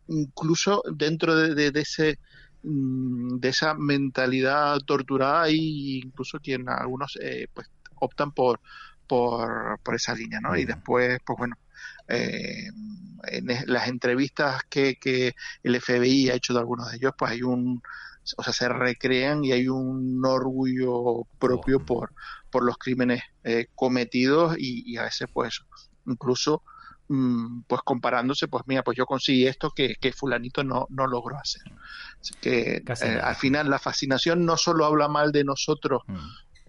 incluso 0.09 0.83
dentro 0.95 1.37
de, 1.37 1.73
ese 1.75 2.19
mm, 2.63 3.39
de 3.39 3.49
esa 3.49 3.75
mentalidad 3.75 4.79
torturada 4.81 5.43
hay 5.43 6.01
incluso 6.05 6.39
quien 6.41 6.69
algunos 6.69 7.17
eh, 7.23 7.47
pues 7.55 7.69
optan 8.01 8.33
por, 8.33 8.61
por, 9.07 9.79
por 9.83 9.95
esa 9.95 10.15
línea, 10.15 10.41
¿no? 10.41 10.57
Y 10.57 10.65
después, 10.65 11.19
pues 11.25 11.39
bueno, 11.39 11.57
eh, 12.09 12.67
en 13.29 13.47
las 13.67 13.89
entrevistas 13.89 14.63
que, 14.69 14.97
que 14.97 15.35
el 15.63 15.81
FBI 15.81 16.31
ha 16.31 16.35
hecho 16.35 16.55
de 16.55 16.61
algunos 16.61 16.91
de 16.91 16.97
ellos, 16.97 17.13
pues 17.17 17.33
hay 17.33 17.43
un 17.43 17.81
o 18.37 18.43
sea, 18.43 18.53
se 18.53 18.69
recrean 18.69 19.45
y 19.45 19.53
hay 19.53 19.69
un 19.69 20.25
orgullo 20.25 21.27
propio 21.39 21.79
oh. 21.79 21.85
por, 21.85 22.13
por 22.51 22.65
los 22.65 22.79
crímenes 22.79 23.23
eh, 23.45 23.67
cometidos 23.75 24.57
y, 24.59 24.97
a 24.97 25.05
veces 25.05 25.29
pues 25.33 25.63
incluso 26.07 26.63
mm, 27.09 27.63
pues 27.67 27.83
comparándose, 27.85 28.49
pues 28.49 28.65
mira, 28.67 28.83
pues 28.83 28.97
yo 28.97 29.07
conseguí 29.07 29.47
esto 29.47 29.71
que, 29.71 29.97
que 30.01 30.13
fulanito 30.13 30.63
no, 30.63 30.87
no 30.91 31.07
logró 31.07 31.37
hacer. 31.39 31.63
Así 32.21 32.35
que 32.41 32.83
eh, 32.87 33.21
al 33.23 33.37
final 33.37 33.71
la 33.71 33.79
fascinación 33.79 34.45
no 34.45 34.57
solo 34.57 34.85
habla 34.85 35.09
mal 35.09 35.33
de 35.33 35.45
nosotros 35.45 36.03
mm. 36.07 36.17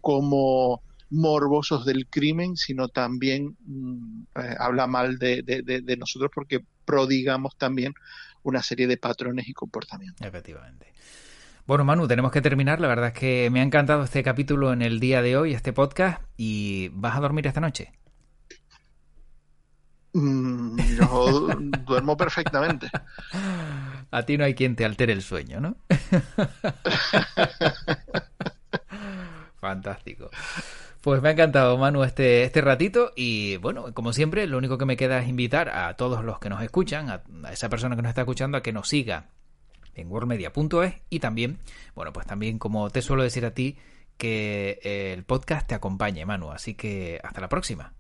como 0.02 0.82
morbosos 1.14 1.86
del 1.86 2.08
crimen, 2.08 2.58
sino 2.58 2.88
también 2.88 3.56
mm, 3.66 4.24
eh, 4.36 4.56
habla 4.58 4.88
mal 4.88 5.20
de, 5.20 5.44
de, 5.44 5.98
nosotros 5.98 6.32
porque 6.34 6.66
prodigamos 6.86 7.56
también 7.56 7.94
una 8.42 8.64
serie 8.64 8.88
de 8.88 8.98
patrones 8.98 9.48
y 9.48 9.54
comportamientos. 9.54 10.26
Efectivamente. 10.26 10.92
Bueno, 11.66 11.86
Manu, 11.86 12.10
tenemos 12.10 12.32
que 12.32 12.42
terminar. 12.42 12.82
La 12.82 12.90
verdad 12.90 13.08
es 13.08 13.14
que 13.14 13.50
me 13.50 13.62
ha 13.62 13.64
encantado 13.64 14.04
este 14.04 14.22
capítulo 14.22 14.74
en 14.74 14.82
el 14.82 15.00
día 15.00 15.22
de 15.22 15.38
hoy, 15.38 15.54
este 15.54 15.72
podcast. 15.72 16.22
¿Y 16.36 16.90
vas 16.90 17.16
a 17.16 17.22
dormir 17.22 17.48
esta 17.48 17.62
noche? 17.62 17.94
Mm, 20.12 20.78
yo 20.98 21.48
duermo 21.86 22.18
perfectamente. 22.18 22.90
A 24.12 24.24
ti 24.24 24.38
no 24.38 24.44
hay 24.44 24.56
quien 24.56 24.76
te 24.76 24.84
altere 24.84 25.14
el 25.14 25.22
sueño, 25.22 25.62
¿no? 25.62 25.78
Fantástico. 29.62 30.30
Pues 31.00 31.22
me 31.22 31.30
ha 31.30 31.32
encantado, 31.32 31.78
Manu, 31.78 32.04
este, 32.04 32.44
este 32.44 32.60
ratito. 32.60 33.14
Y 33.16 33.56
bueno, 33.58 33.94
como 33.94 34.12
siempre, 34.12 34.48
lo 34.48 34.58
único 34.58 34.78
que 34.78 34.86
me 34.86 34.98
queda 34.98 35.20
es 35.20 35.30
invitar 35.30 35.70
a 35.70 35.96
todos 35.96 36.26
los 36.26 36.40
que 36.40 36.50
nos 36.50 36.62
escuchan, 36.62 37.10
a, 37.10 37.24
esa 37.54 37.70
persona 37.70 37.96
que 37.96 38.02
nos 38.02 38.10
está 38.10 38.22
escuchando, 38.22 38.58
a 38.58 38.62
que 38.62 38.74
nos 38.74 38.90
siga 38.90 39.30
en 39.96 40.12
worldmedia.es 40.12 40.96
y 41.10 41.20
también, 41.20 41.60
bueno, 41.96 42.14
pues 42.14 42.26
también 42.26 42.60
como 42.60 42.90
te 42.90 43.02
suelo 43.02 43.24
decir 43.24 43.46
a 43.46 43.54
ti, 43.54 43.78
que 44.18 44.80
el 45.14 45.24
podcast 45.24 45.68
te 45.68 45.76
acompañe, 45.76 46.26
Manu. 46.26 46.52
Así 46.52 46.76
que 46.76 47.20
hasta 47.24 47.42
la 47.42 47.50
próxima. 47.50 47.94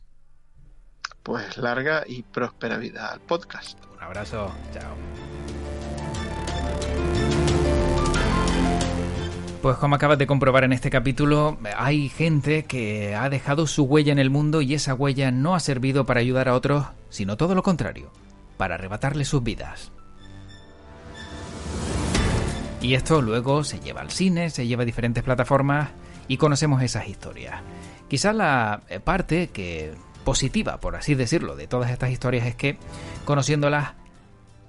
Pues 1.23 1.57
larga 1.57 2.03
y 2.05 2.23
próspera 2.23 2.77
vida 2.77 3.11
al 3.11 3.21
podcast. 3.21 3.77
Un 3.93 4.01
abrazo, 4.01 4.53
chao. 4.73 4.95
Pues 9.61 9.77
como 9.77 9.95
acabas 9.95 10.17
de 10.17 10.27
comprobar 10.27 10.65
en 10.65 10.73
este 10.73 10.89
capítulo, 10.89 11.57
hay 11.77 12.09
gente 12.09 12.65
que 12.65 13.15
ha 13.15 13.29
dejado 13.29 13.65
su 13.65 13.83
huella 13.85 14.11
en 14.11 14.19
el 14.19 14.29
mundo 14.29 14.61
y 14.61 14.73
esa 14.73 14.93
huella 14.93 15.31
no 15.31 15.55
ha 15.55 15.61
servido 15.61 16.05
para 16.05 16.19
ayudar 16.19 16.49
a 16.49 16.55
otros, 16.55 16.85
sino 17.07 17.37
todo 17.37 17.55
lo 17.55 17.63
contrario, 17.63 18.11
para 18.57 18.75
arrebatarle 18.75 19.23
sus 19.23 19.41
vidas. 19.41 19.93
Y 22.83 22.93
esto 22.93 23.23
luego 23.23 23.63
se 23.63 23.79
lleva 23.79 24.01
al 24.01 24.11
cine, 24.11 24.51
se 24.51 24.67
lleva 24.67 24.83
a 24.83 24.85
diferentes 24.85 25.23
plataformas 25.23 25.89
y 26.27 26.37
conocemos 26.37 26.83
esas 26.83 27.07
historias. 27.07 27.61
Quizás 28.07 28.35
la 28.35 28.81
eh, 28.89 28.99
parte 28.99 29.47
que 29.47 29.95
positiva, 30.23 30.79
por 30.79 30.95
así 30.95 31.15
decirlo, 31.15 31.55
de 31.55 31.65
todas 31.65 31.89
estas 31.89 32.11
historias 32.11 32.45
es 32.45 32.55
que 32.55 32.77
conociéndolas 33.25 33.93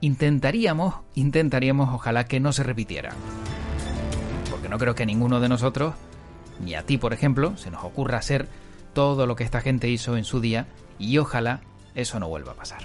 intentaríamos, 0.00 0.94
intentaríamos 1.14 1.90
ojalá 1.92 2.24
que 2.24 2.40
no 2.40 2.52
se 2.52 2.62
repitieran 2.62 3.14
no 4.74 4.78
creo 4.78 4.96
que 4.96 5.06
ninguno 5.06 5.38
de 5.38 5.48
nosotros, 5.48 5.94
ni 6.60 6.74
a 6.74 6.82
ti 6.82 6.98
por 6.98 7.12
ejemplo, 7.12 7.56
se 7.56 7.70
nos 7.70 7.84
ocurra 7.84 8.18
hacer 8.18 8.48
todo 8.92 9.24
lo 9.26 9.36
que 9.36 9.44
esta 9.44 9.60
gente 9.60 9.88
hizo 9.88 10.16
en 10.16 10.24
su 10.24 10.40
día 10.40 10.66
y 10.98 11.18
ojalá 11.18 11.60
eso 11.94 12.18
no 12.18 12.28
vuelva 12.28 12.52
a 12.52 12.56
pasar. 12.56 12.80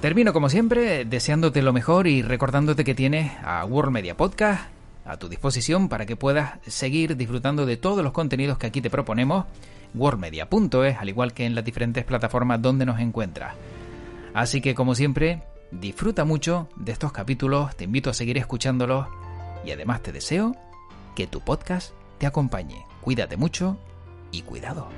Termino 0.00 0.32
como 0.32 0.48
siempre 0.48 1.04
deseándote 1.04 1.60
lo 1.60 1.74
mejor 1.74 2.06
y 2.06 2.22
recordándote 2.22 2.84
que 2.84 2.94
tienes 2.94 3.32
a 3.44 3.66
World 3.66 3.92
Media 3.92 4.16
Podcast 4.16 4.70
a 5.04 5.18
tu 5.18 5.28
disposición 5.28 5.90
para 5.90 6.06
que 6.06 6.16
puedas 6.16 6.58
seguir 6.66 7.18
disfrutando 7.18 7.66
de 7.66 7.76
todos 7.76 8.02
los 8.02 8.14
contenidos 8.14 8.56
que 8.56 8.66
aquí 8.66 8.80
te 8.80 8.88
proponemos, 8.88 9.44
worldmedia.es, 9.94 10.96
al 10.96 11.08
igual 11.10 11.34
que 11.34 11.44
en 11.44 11.54
las 11.54 11.64
diferentes 11.64 12.04
plataformas 12.04 12.62
donde 12.62 12.86
nos 12.86 12.98
encuentras. 12.98 13.54
Así 14.32 14.62
que 14.62 14.74
como 14.74 14.94
siempre, 14.94 15.42
disfruta 15.70 16.24
mucho 16.24 16.68
de 16.76 16.92
estos 16.92 17.12
capítulos, 17.12 17.76
te 17.76 17.84
invito 17.84 18.08
a 18.08 18.14
seguir 18.14 18.38
escuchándolos 18.38 19.06
y 19.66 19.72
además 19.72 20.02
te 20.02 20.12
deseo 20.12 20.56
que 21.14 21.26
tu 21.26 21.40
podcast 21.40 21.92
te 22.16 22.26
acompañe. 22.26 22.86
Cuídate 23.02 23.36
mucho 23.36 23.76
y 24.32 24.42
cuidado. 24.42 24.88